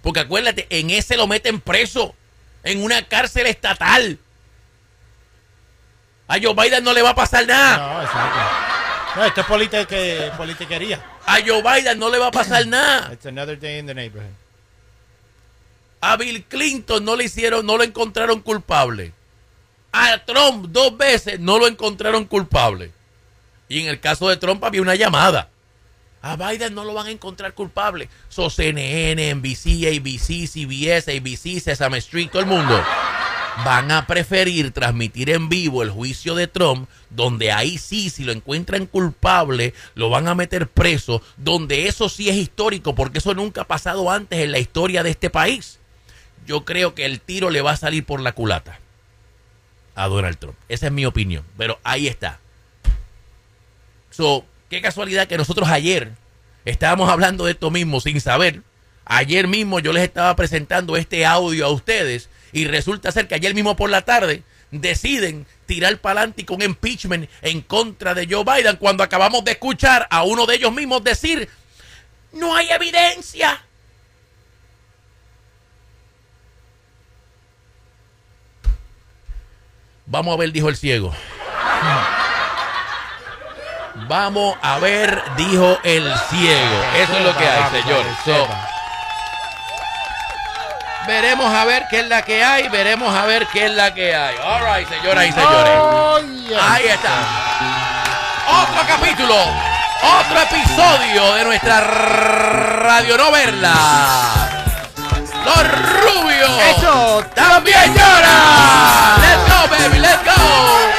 Porque 0.00 0.20
acuérdate, 0.20 0.66
en 0.70 0.88
ese 0.88 1.18
lo 1.18 1.26
meten 1.26 1.60
preso, 1.60 2.14
en 2.62 2.82
una 2.82 3.02
cárcel 3.02 3.46
estatal. 3.46 4.18
A 6.28 6.36
Joe 6.42 6.54
Biden 6.54 6.82
no 6.82 6.94
le 6.94 7.02
va 7.02 7.10
a 7.10 7.14
pasar 7.14 7.46
nada. 7.46 7.76
No, 7.76 8.02
exacto. 8.02 8.38
No, 9.16 9.24
esto 9.24 9.40
es 9.42 9.46
politique- 9.46 10.32
politiquería. 10.36 11.00
A 11.26 11.36
Joe 11.46 11.62
Biden 11.62 11.98
no 11.98 12.10
le 12.10 12.18
va 12.18 12.28
a 12.28 12.30
pasar 12.30 12.66
nada. 12.66 13.12
It's 13.12 13.26
another 13.26 13.58
day 13.58 13.78
in 13.78 13.86
the 13.86 13.94
neighborhood. 13.94 14.32
A 16.00 16.16
Bill 16.16 16.44
Clinton 16.44 17.04
no 17.04 17.16
le 17.16 17.24
hicieron, 17.24 17.64
no 17.64 17.76
lo 17.78 17.84
encontraron 17.84 18.40
culpable. 18.40 19.12
A 19.92 20.18
Trump 20.24 20.66
dos 20.70 20.96
veces 20.98 21.40
no 21.40 21.58
lo 21.58 21.66
encontraron 21.66 22.24
culpable. 22.26 22.90
Y 23.68 23.80
en 23.80 23.88
el 23.88 24.00
caso 24.00 24.28
de 24.28 24.36
Trump 24.36 24.62
había 24.64 24.82
una 24.82 24.96
llamada. 24.96 25.48
A 26.20 26.36
Biden 26.36 26.74
no 26.74 26.84
lo 26.84 26.94
van 26.94 27.06
a 27.06 27.10
encontrar 27.10 27.54
culpable. 27.54 28.08
So 28.28 28.50
CNN, 28.50 29.30
NBC, 29.34 29.86
ABC, 29.86 30.46
CBS, 30.46 31.08
ABC, 31.16 31.60
Sesame 31.60 31.98
Street, 31.98 32.30
todo 32.30 32.40
el 32.42 32.48
mundo 32.48 32.84
van 33.62 33.90
a 33.90 34.06
preferir 34.06 34.72
transmitir 34.72 35.30
en 35.30 35.48
vivo 35.48 35.82
el 35.82 35.90
juicio 35.90 36.34
de 36.34 36.48
Trump, 36.48 36.88
donde 37.10 37.52
ahí 37.52 37.78
sí, 37.78 38.10
si 38.10 38.24
lo 38.24 38.32
encuentran 38.32 38.86
culpable, 38.86 39.74
lo 39.94 40.10
van 40.10 40.26
a 40.28 40.34
meter 40.34 40.68
preso, 40.68 41.22
donde 41.36 41.86
eso 41.86 42.08
sí 42.08 42.28
es 42.28 42.36
histórico, 42.36 42.94
porque 42.94 43.18
eso 43.18 43.34
nunca 43.34 43.62
ha 43.62 43.66
pasado 43.66 44.10
antes 44.10 44.40
en 44.40 44.52
la 44.52 44.58
historia 44.58 45.02
de 45.02 45.10
este 45.10 45.30
país. 45.30 45.78
Yo 46.46 46.64
creo 46.64 46.94
que 46.94 47.06
el 47.06 47.20
tiro 47.20 47.50
le 47.50 47.62
va 47.62 47.72
a 47.72 47.76
salir 47.76 48.04
por 48.04 48.20
la 48.20 48.32
culata 48.32 48.80
a 49.94 50.08
Donald 50.08 50.38
Trump. 50.38 50.56
Esa 50.68 50.86
es 50.86 50.92
mi 50.92 51.06
opinión, 51.06 51.44
pero 51.56 51.78
ahí 51.84 52.08
está. 52.08 52.40
So, 54.10 54.44
qué 54.68 54.82
casualidad 54.82 55.28
que 55.28 55.38
nosotros 55.38 55.68
ayer 55.68 56.12
estábamos 56.64 57.10
hablando 57.10 57.44
de 57.44 57.52
esto 57.52 57.70
mismo 57.70 58.00
sin 58.00 58.20
saber. 58.20 58.62
Ayer 59.04 59.48
mismo 59.48 59.80
yo 59.80 59.92
les 59.92 60.02
estaba 60.02 60.34
presentando 60.34 60.96
este 60.96 61.26
audio 61.26 61.66
a 61.66 61.70
ustedes 61.70 62.28
y 62.54 62.66
resulta 62.66 63.12
ser 63.12 63.26
que 63.26 63.34
ayer 63.34 63.52
mismo 63.52 63.74
por 63.74 63.90
la 63.90 64.02
tarde 64.02 64.44
deciden 64.70 65.44
tirar 65.66 65.98
para 65.98 66.20
adelante 66.20 66.46
con 66.46 66.62
impeachment 66.62 67.28
en 67.42 67.60
contra 67.62 68.14
de 68.14 68.28
Joe 68.30 68.44
Biden 68.44 68.76
cuando 68.76 69.02
acabamos 69.02 69.44
de 69.44 69.50
escuchar 69.50 70.06
a 70.08 70.22
uno 70.22 70.46
de 70.46 70.54
ellos 70.54 70.72
mismos 70.72 71.02
decir, 71.02 71.50
no 72.32 72.54
hay 72.54 72.70
evidencia. 72.70 73.60
Vamos 80.06 80.34
a 80.34 80.38
ver, 80.38 80.52
dijo 80.52 80.68
el 80.68 80.76
ciego. 80.76 81.12
Vamos 84.06 84.56
a 84.62 84.78
ver, 84.78 85.22
dijo 85.36 85.76
el 85.82 86.04
ciego. 86.30 86.84
Eso 86.98 87.16
es 87.16 87.24
lo 87.24 87.36
que 87.36 87.46
hay, 87.46 87.82
señor. 87.82 88.04
So, 88.24 88.73
veremos 91.06 91.52
a 91.52 91.64
ver 91.64 91.86
qué 91.88 92.00
es 92.00 92.08
la 92.08 92.22
que 92.22 92.44
hay. 92.44 92.68
Veremos 92.68 93.14
a 93.14 93.26
ver 93.26 93.46
qué 93.48 93.66
es 93.66 93.72
la 93.72 93.92
que 93.92 94.14
hay. 94.14 94.36
All 94.42 94.62
right, 94.64 94.88
señoras 94.88 95.26
y 95.26 95.32
señores. 95.32 95.72
Oh, 95.80 96.20
yeah. 96.48 96.72
Ahí 96.72 96.86
está. 96.86 97.10
Otro 98.62 98.86
capítulo. 98.86 99.34
Otro 100.02 100.40
episodio 100.40 101.34
de 101.34 101.44
nuestra 101.44 101.80
radionovela. 101.80 103.74
Los 105.44 105.62
rubios. 106.02 106.50
Eso. 106.76 107.24
También 107.34 107.94
llora. 107.94 109.16
Let's 109.20 109.48
go, 109.48 109.68
baby. 109.68 109.98
Let's 109.98 110.24
go. 110.24 110.93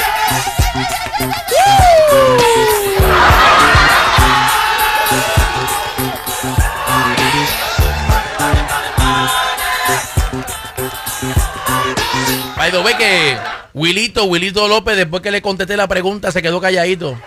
The 12.76 12.82
way 12.82 12.94
que 12.94 13.38
Wilito, 13.72 14.24
Wilito 14.24 14.68
López, 14.68 14.98
después 14.98 15.22
que 15.22 15.30
le 15.30 15.40
contesté 15.40 15.78
la 15.78 15.88
pregunta, 15.88 16.30
se 16.30 16.42
quedó 16.42 16.60
calladito. 16.60 17.18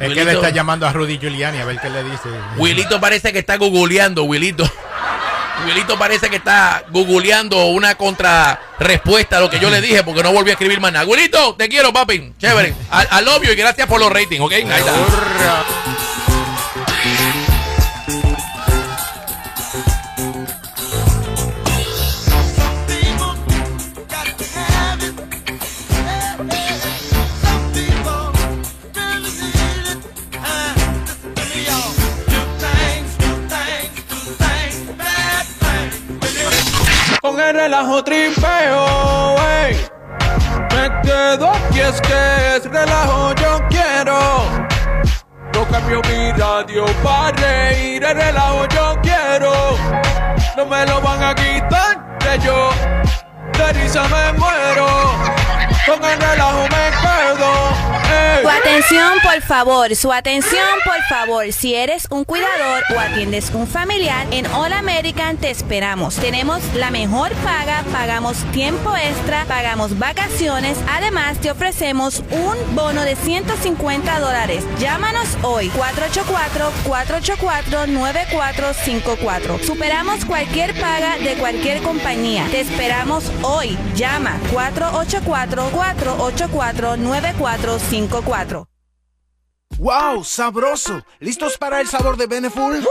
Es 0.00 0.14
que 0.14 0.24
le 0.24 0.32
está 0.32 0.48
llamando 0.48 0.86
a 0.86 0.92
Rudy 0.92 1.18
Giuliani 1.18 1.58
a 1.58 1.66
ver 1.66 1.78
qué 1.78 1.90
le 1.90 2.02
dice. 2.02 2.30
Wilito 2.56 2.98
parece 2.98 3.30
que 3.30 3.40
está 3.40 3.56
googleando, 3.58 4.24
Wilito. 4.24 4.64
Wilito 5.66 5.98
parece 5.98 6.30
que 6.30 6.36
está 6.36 6.82
googleando 6.88 7.66
una 7.66 7.94
contrarrespuesta 7.96 9.36
a 9.36 9.40
lo 9.40 9.50
que 9.50 9.58
yo 9.58 9.68
le 9.68 9.82
dije 9.82 10.02
porque 10.02 10.22
no 10.22 10.32
volví 10.32 10.48
a 10.48 10.52
escribir 10.54 10.80
más 10.80 10.90
nada. 10.90 11.04
Wilito, 11.04 11.54
te 11.54 11.68
quiero, 11.68 11.92
papi. 11.92 12.32
Chévere. 12.38 12.74
Al, 12.90 13.06
al 13.10 13.28
obvio 13.28 13.52
y 13.52 13.56
gracias 13.56 13.86
por 13.86 14.00
los 14.00 14.10
ratings, 14.10 14.40
¿ok? 14.40 14.52
Ahí 14.52 14.62
está. 14.62 14.94
El 37.38 37.54
relajo 37.54 38.02
tripeo, 38.02 39.36
ey. 39.62 39.86
Me 40.74 41.02
quedo 41.02 41.50
aquí, 41.50 41.80
es 41.80 42.00
que 42.00 42.56
es 42.56 42.64
relajo, 42.64 43.32
yo 43.36 43.60
quiero. 43.70 44.42
No 45.54 45.64
cambio 45.70 46.02
mi 46.08 46.32
radio 46.32 46.84
para 47.02 47.30
reír, 47.36 48.02
el 48.02 48.16
relajo 48.16 48.66
yo 48.74 48.98
quiero. 49.02 49.52
No 50.56 50.66
me 50.66 50.84
lo 50.86 51.00
van 51.00 51.22
a 51.22 51.34
quitar, 51.34 52.18
que 52.18 52.38
yo 52.44 52.70
de 53.56 53.72
risa 53.72 54.02
me 54.08 54.32
muero. 54.32 54.88
Con 55.86 56.04
el 56.04 56.20
relajo 56.20 56.66
me 56.70 56.77
Su 58.40 58.48
atención, 58.48 59.12
por 59.22 59.42
favor, 59.42 59.94
su 59.96 60.12
atención, 60.12 60.78
por 60.84 61.02
favor. 61.08 61.52
Si 61.52 61.74
eres 61.74 62.06
un 62.10 62.24
cuidador 62.24 62.84
o 62.94 63.00
atiendes 63.00 63.50
un 63.52 63.66
familiar, 63.66 64.26
en 64.30 64.46
All 64.46 64.72
American 64.72 65.36
te 65.36 65.50
esperamos. 65.50 66.14
Tenemos 66.16 66.62
la 66.74 66.90
mejor 66.90 67.32
paga, 67.44 67.82
pagamos 67.92 68.36
tiempo 68.52 68.94
extra, 68.96 69.44
pagamos 69.46 69.98
vacaciones. 69.98 70.78
Además, 70.88 71.38
te 71.38 71.50
ofrecemos 71.50 72.22
un 72.30 72.74
bono 72.74 73.02
de 73.02 73.16
150 73.16 74.20
dólares. 74.20 74.64
Llámanos 74.78 75.36
hoy, 75.42 75.70
484-484-9454. 76.84 79.62
Superamos 79.64 80.24
cualquier 80.24 80.78
paga 80.80 81.18
de 81.18 81.34
cualquier 81.34 81.82
compañía. 81.82 82.46
Te 82.50 82.60
esperamos 82.60 83.30
hoy. 83.42 83.76
Llama 83.94 84.38
484-484-9454. 86.78 88.68
¡Wow! 89.78 90.24
¡Sabroso! 90.24 91.02
¿Listos 91.20 91.58
para 91.58 91.80
el 91.80 91.88
sabor 91.88 92.16
de 92.16 92.26
Beneful? 92.26 92.86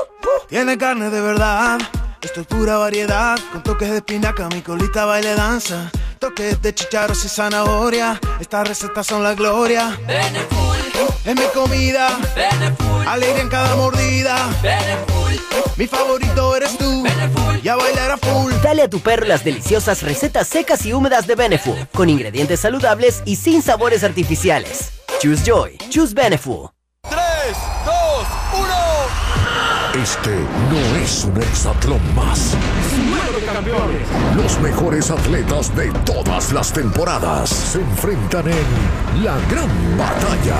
Tiene 0.47 0.77
carne 0.77 1.09
de 1.09 1.21
verdad. 1.21 1.79
Esto 2.21 2.41
es 2.41 2.47
pura 2.47 2.77
variedad. 2.77 3.37
Con 3.51 3.63
toques 3.63 3.89
de 3.89 3.97
espinaca, 3.97 4.47
mi 4.49 4.61
colita 4.61 5.05
baile 5.05 5.35
danza. 5.35 5.91
Toques 6.19 6.61
de 6.61 6.73
chicharros 6.73 7.23
y 7.25 7.29
zanahoria. 7.29 8.19
Estas 8.39 8.67
recetas 8.67 9.07
son 9.07 9.23
la 9.23 9.33
gloria. 9.33 9.97
Es 11.27 11.35
mi 11.35 11.45
comida. 11.53 12.17
Alegría 13.05 13.41
en 13.41 13.49
cada 13.49 13.75
mordida. 13.75 14.49
Mi 15.75 15.85
favorito 15.85 16.55
eres 16.55 16.77
tú. 16.77 17.03
Y 17.61 17.67
a 17.67 17.75
bailar 17.75 18.11
a 18.11 18.17
full. 18.17 18.53
Dale 18.63 18.83
a 18.83 18.89
tu 18.89 19.01
perro 19.01 19.25
las 19.25 19.43
deliciosas 19.43 20.03
recetas 20.03 20.47
secas 20.47 20.85
y 20.85 20.93
húmedas 20.93 21.27
de 21.27 21.35
Beneful, 21.35 21.85
con 21.93 22.09
ingredientes 22.09 22.61
saludables 22.61 23.23
y 23.25 23.35
sin 23.35 23.61
sabores 23.61 24.05
artificiales. 24.05 24.93
Choose 25.19 25.43
Joy, 25.43 25.77
choose 25.89 26.13
Beneful. 26.13 26.76
Este 30.01 30.35
no 30.69 30.97
es 31.01 31.23
un 31.25 31.41
hexatlón 31.41 31.99
más. 32.15 32.55
Los 34.35 34.59
mejores 34.59 35.09
atletas 35.09 35.75
de 35.75 35.89
todas 36.05 36.51
las 36.51 36.71
temporadas 36.73 37.49
se 37.49 37.79
enfrentan 37.79 38.45
en 38.47 39.23
la 39.23 39.35
gran 39.49 39.69
batalla 39.97 40.57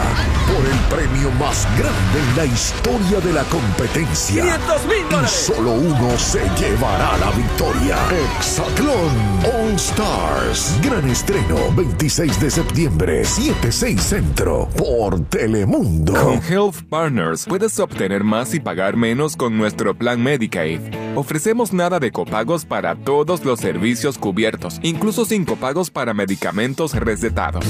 por 0.48 0.66
el 0.66 0.80
premio 0.90 1.30
más 1.40 1.68
grande 1.78 2.20
en 2.30 2.38
la 2.38 2.46
historia 2.46 3.20
de 3.20 3.34
la 3.34 3.44
competencia. 3.44 4.44
500 4.44 4.86
mil 4.86 4.98
Y 4.98 5.04
dólares. 5.12 5.32
solo 5.32 5.72
uno 5.74 6.18
se 6.18 6.40
llevará 6.58 7.18
la 7.18 7.32
victoria. 7.32 7.98
Hexatlón 8.10 9.12
All 9.44 9.76
Stars. 9.76 10.80
Gran 10.82 11.08
estreno 11.10 11.58
26 11.76 12.40
de 12.40 12.50
septiembre, 12.50 13.24
7-6 13.24 14.00
Centro 14.00 14.68
por 14.78 15.20
Telemundo. 15.26 16.14
Con 16.14 16.42
Health 16.42 16.84
Partners 16.90 17.46
puedes 17.48 17.78
obtener 17.80 18.24
más 18.24 18.54
y 18.54 18.60
pagar 18.60 18.96
menos 18.96 19.27
con 19.36 19.58
nuestro 19.58 19.96
plan 19.96 20.24
Medicaid. 20.24 20.80
Ofrecemos 21.16 21.74
nada 21.74 22.00
de 22.00 22.12
copagos 22.12 22.66
para 22.66 22.96
todos 22.96 23.44
los 23.44 23.60
servicios 23.60 24.18
cubiertos, 24.18 24.80
incluso 24.84 25.26
sin 25.26 25.44
copagos 25.44 25.90
para 25.90 26.14
medicamentos 26.14 26.94
recetados. 26.94 27.66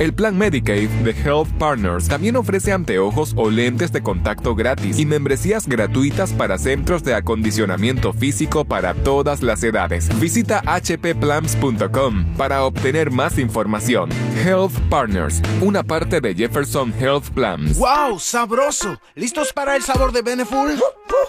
El 0.00 0.14
plan 0.14 0.34
Medicaid 0.38 0.88
de 1.04 1.10
Health 1.10 1.50
Partners 1.58 2.08
también 2.08 2.34
ofrece 2.34 2.72
anteojos 2.72 3.34
o 3.36 3.50
lentes 3.50 3.92
de 3.92 4.02
contacto 4.02 4.54
gratis 4.54 4.98
y 4.98 5.04
membresías 5.04 5.68
gratuitas 5.68 6.32
para 6.32 6.56
centros 6.56 7.04
de 7.04 7.14
acondicionamiento 7.14 8.14
físico 8.14 8.64
para 8.64 8.94
todas 8.94 9.42
las 9.42 9.62
edades. 9.62 10.08
Visita 10.18 10.62
hpplans.com 10.62 12.34
para 12.38 12.64
obtener 12.64 13.10
más 13.10 13.36
información. 13.38 14.08
Health 14.42 14.72
Partners, 14.88 15.42
una 15.60 15.82
parte 15.82 16.22
de 16.22 16.34
Jefferson 16.34 16.94
Health 16.98 17.28
Plans. 17.34 17.76
¡Wow! 17.76 18.18
¡Sabroso! 18.18 18.98
¿Listos 19.16 19.52
para 19.52 19.76
el 19.76 19.82
sabor 19.82 20.12
de 20.12 20.22
Beneful? 20.22 20.80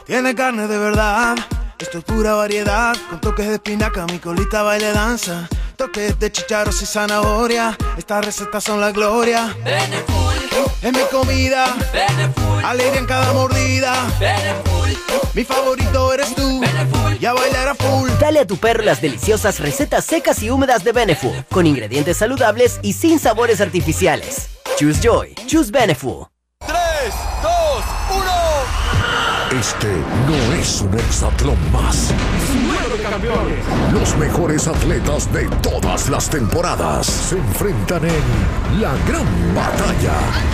Tiene 0.05 0.33
carne 0.33 0.67
de 0.67 0.77
verdad. 0.77 1.35
Esto 1.77 1.97
es 1.97 2.05
pura 2.05 2.35
variedad. 2.35 2.95
Con 3.09 3.19
toques 3.19 3.49
de 3.49 3.55
espinaca, 3.55 4.05
mi 4.05 4.19
colita 4.19 4.63
baile 4.63 4.93
danza. 4.93 5.49
Toques 5.81 6.19
de 6.19 6.31
chicharros 6.31 6.79
y 6.83 6.85
zanahoria. 6.85 7.75
Estas 7.97 8.23
recetas 8.23 8.63
son 8.63 8.79
la 8.79 8.91
gloria. 8.91 9.57
Es 10.79 10.93
mi 10.93 11.01
comida. 11.09 11.75
Alegría 12.63 12.99
en 12.99 13.07
cada 13.07 13.33
mordida. 13.33 13.95
Mi 15.33 15.43
favorito 15.43 16.13
eres 16.13 16.35
tú. 16.35 16.61
Y 17.19 17.25
a 17.25 17.33
bailar 17.33 17.69
a 17.69 17.73
full. 17.73 18.11
Dale 18.19 18.41
a 18.41 18.45
tu 18.45 18.57
perro 18.57 18.83
las 18.83 19.01
deliciosas 19.01 19.59
recetas 19.59 20.05
secas 20.05 20.43
y 20.43 20.51
húmedas 20.51 20.83
de 20.83 20.91
Benefu, 20.91 21.33
con 21.49 21.65
ingredientes 21.65 22.17
saludables 22.17 22.79
y 22.83 22.93
sin 22.93 23.17
sabores 23.17 23.59
artificiales. 23.59 24.49
Choose 24.77 25.01
Joy, 25.01 25.33
choose 25.47 25.71
Benefu. 25.71 26.27
3, 26.59 26.77
2, 27.41 27.51
1. 29.49 29.59
Este 29.59 29.87
no 30.27 30.53
es 30.53 30.81
un 30.81 30.93
hexatlón 30.99 31.57
más. 31.71 32.13
Los 33.11 34.15
mejores 34.15 34.69
atletas 34.69 35.31
de 35.33 35.49
todas 35.61 36.07
las 36.07 36.29
temporadas 36.29 37.07
se 37.07 37.35
enfrentan 37.37 38.05
en 38.05 38.81
la 38.81 38.95
gran 39.05 39.25
batalla 39.53 40.13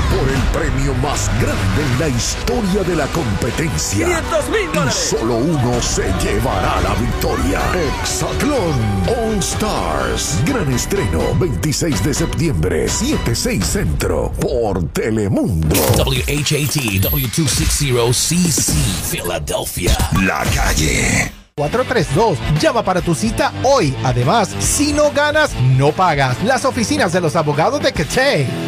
por 0.09 0.27
el 0.27 0.41
premio 0.51 0.95
más 0.95 1.29
grande 1.39 1.83
en 1.83 1.99
la 1.99 2.07
historia 2.07 2.81
de 2.81 2.95
la 2.95 3.05
competencia. 3.07 4.07
500 4.07 4.49
mil 4.49 4.69
Y 4.87 4.91
solo 4.91 5.37
uno 5.37 5.79
se 5.83 6.11
llevará 6.19 6.81
la 6.81 6.95
victoria. 6.95 7.61
Hexatlón 8.01 8.73
All 9.07 9.37
Stars. 9.37 10.41
Gran 10.43 10.73
estreno 10.73 11.35
26 11.39 12.03
de 12.03 12.13
septiembre, 12.15 12.87
7-6 12.87 13.61
Centro 13.61 14.31
por 14.41 14.83
Telemundo. 14.93 15.75
WHAT 16.07 17.03
W260CC 17.11 18.73
Philadelphia. 19.11 19.95
La 20.23 20.43
calle. 20.55 21.46
432. 21.57 22.37
Llama 22.61 22.83
para 22.83 23.01
tu 23.01 23.15
cita 23.15 23.51
hoy. 23.63 23.95
Además, 24.03 24.49
si 24.59 24.93
no 24.93 25.11
ganas, 25.11 25.55
no 25.75 25.91
pagas. 25.91 26.41
Las 26.43 26.65
oficinas 26.65 27.11
de 27.11 27.19
los 27.19 27.35
abogados 27.35 27.81
de 27.81 27.91
Cathay. 27.91 28.66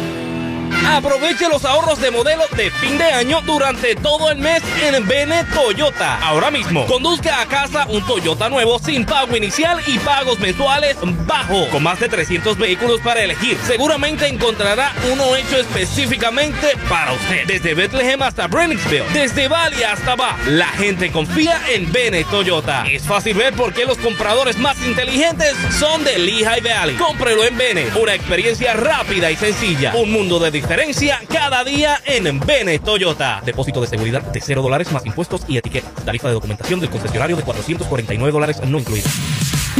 Aproveche 0.86 1.48
los 1.48 1.64
ahorros 1.64 2.00
de 2.00 2.10
modelo 2.10 2.44
de 2.56 2.70
fin 2.70 2.98
de 2.98 3.04
año 3.04 3.40
durante 3.42 3.94
todo 3.96 4.30
el 4.30 4.38
mes 4.38 4.62
en 4.82 5.06
Bene 5.06 5.44
Toyota. 5.54 6.18
Ahora 6.18 6.50
mismo, 6.50 6.86
conduzca 6.86 7.40
a 7.40 7.46
casa 7.46 7.86
un 7.88 8.04
Toyota 8.06 8.48
nuevo 8.48 8.78
sin 8.78 9.04
pago 9.04 9.36
inicial 9.36 9.80
y 9.86 9.98
pagos 9.98 10.38
mensuales 10.40 10.96
bajo. 11.26 11.68
Con 11.70 11.82
más 11.82 12.00
de 12.00 12.08
300 12.08 12.58
vehículos 12.58 13.00
para 13.00 13.22
elegir, 13.22 13.58
seguramente 13.66 14.26
encontrará 14.26 14.92
uno 15.12 15.36
hecho 15.36 15.58
específicamente 15.58 16.76
para 16.88 17.12
usted. 17.12 17.46
Desde 17.46 17.74
Bethlehem 17.74 18.22
hasta 18.22 18.46
Brenningsville, 18.46 19.04
desde 19.12 19.48
Valle 19.48 19.84
hasta 19.84 20.16
Ba, 20.16 20.36
la 20.46 20.68
gente 20.68 21.10
confía 21.10 21.60
en 21.68 21.90
Bene 21.92 22.24
Toyota. 22.24 22.84
Es 22.88 23.02
fácil 23.02 23.34
ver 23.34 23.54
por 23.54 23.72
qué 23.72 23.84
los 23.84 23.98
compradores 23.98 24.58
más 24.58 24.80
inteligentes 24.86 25.54
son 25.78 26.04
de 26.04 26.18
Lehigh 26.18 26.60
Valley. 26.60 26.96
Cómprelo 26.96 27.44
en 27.44 27.56
Bene, 27.56 27.86
una 28.00 28.14
experiencia 28.14 28.74
rápida 28.74 29.30
y 29.30 29.36
sencilla. 29.36 29.94
Un 29.94 30.10
mundo 30.10 30.38
de 30.38 30.50
diferencia 30.60 31.18
cada 31.26 31.64
día 31.64 31.98
en 32.04 32.38
Bene 32.40 32.78
Toyota. 32.78 33.40
Depósito 33.44 33.80
de 33.80 33.86
seguridad 33.86 34.20
de 34.20 34.40
0 34.42 34.60
dólares 34.60 34.92
más 34.92 35.06
impuestos 35.06 35.42
y 35.48 35.56
etiqueta. 35.56 35.88
Tarifa 36.04 36.28
de 36.28 36.34
documentación 36.34 36.80
del 36.80 36.90
concesionario 36.90 37.34
de 37.34 37.42
449 37.42 38.30
dólares 38.30 38.60
no 38.66 38.78
incluida. 38.78 39.08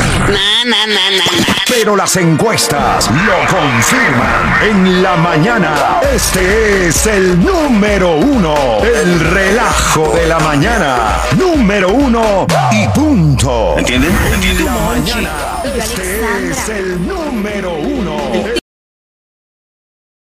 Pero 1.67 1.95
las 1.95 2.15
encuestas 2.17 3.09
lo 3.09 3.37
confirman. 3.47 4.63
En 4.69 5.01
la 5.01 5.15
mañana, 5.15 6.01
este 6.13 6.87
es 6.87 7.05
el 7.07 7.39
número 7.43 8.17
uno. 8.17 8.55
El 8.83 9.19
relajo 9.19 10.13
de 10.13 10.27
la 10.27 10.39
mañana. 10.39 11.21
Número 11.37 11.89
uno 11.89 12.45
y 12.71 12.87
punto. 12.89 13.77
¿Entienden? 13.77 14.11
En 14.33 14.65
la 14.65 14.71
mañana, 14.73 15.29
este 15.63 16.49
es 16.49 16.69
el 16.69 17.07
número 17.07 17.73
uno. 17.75 17.90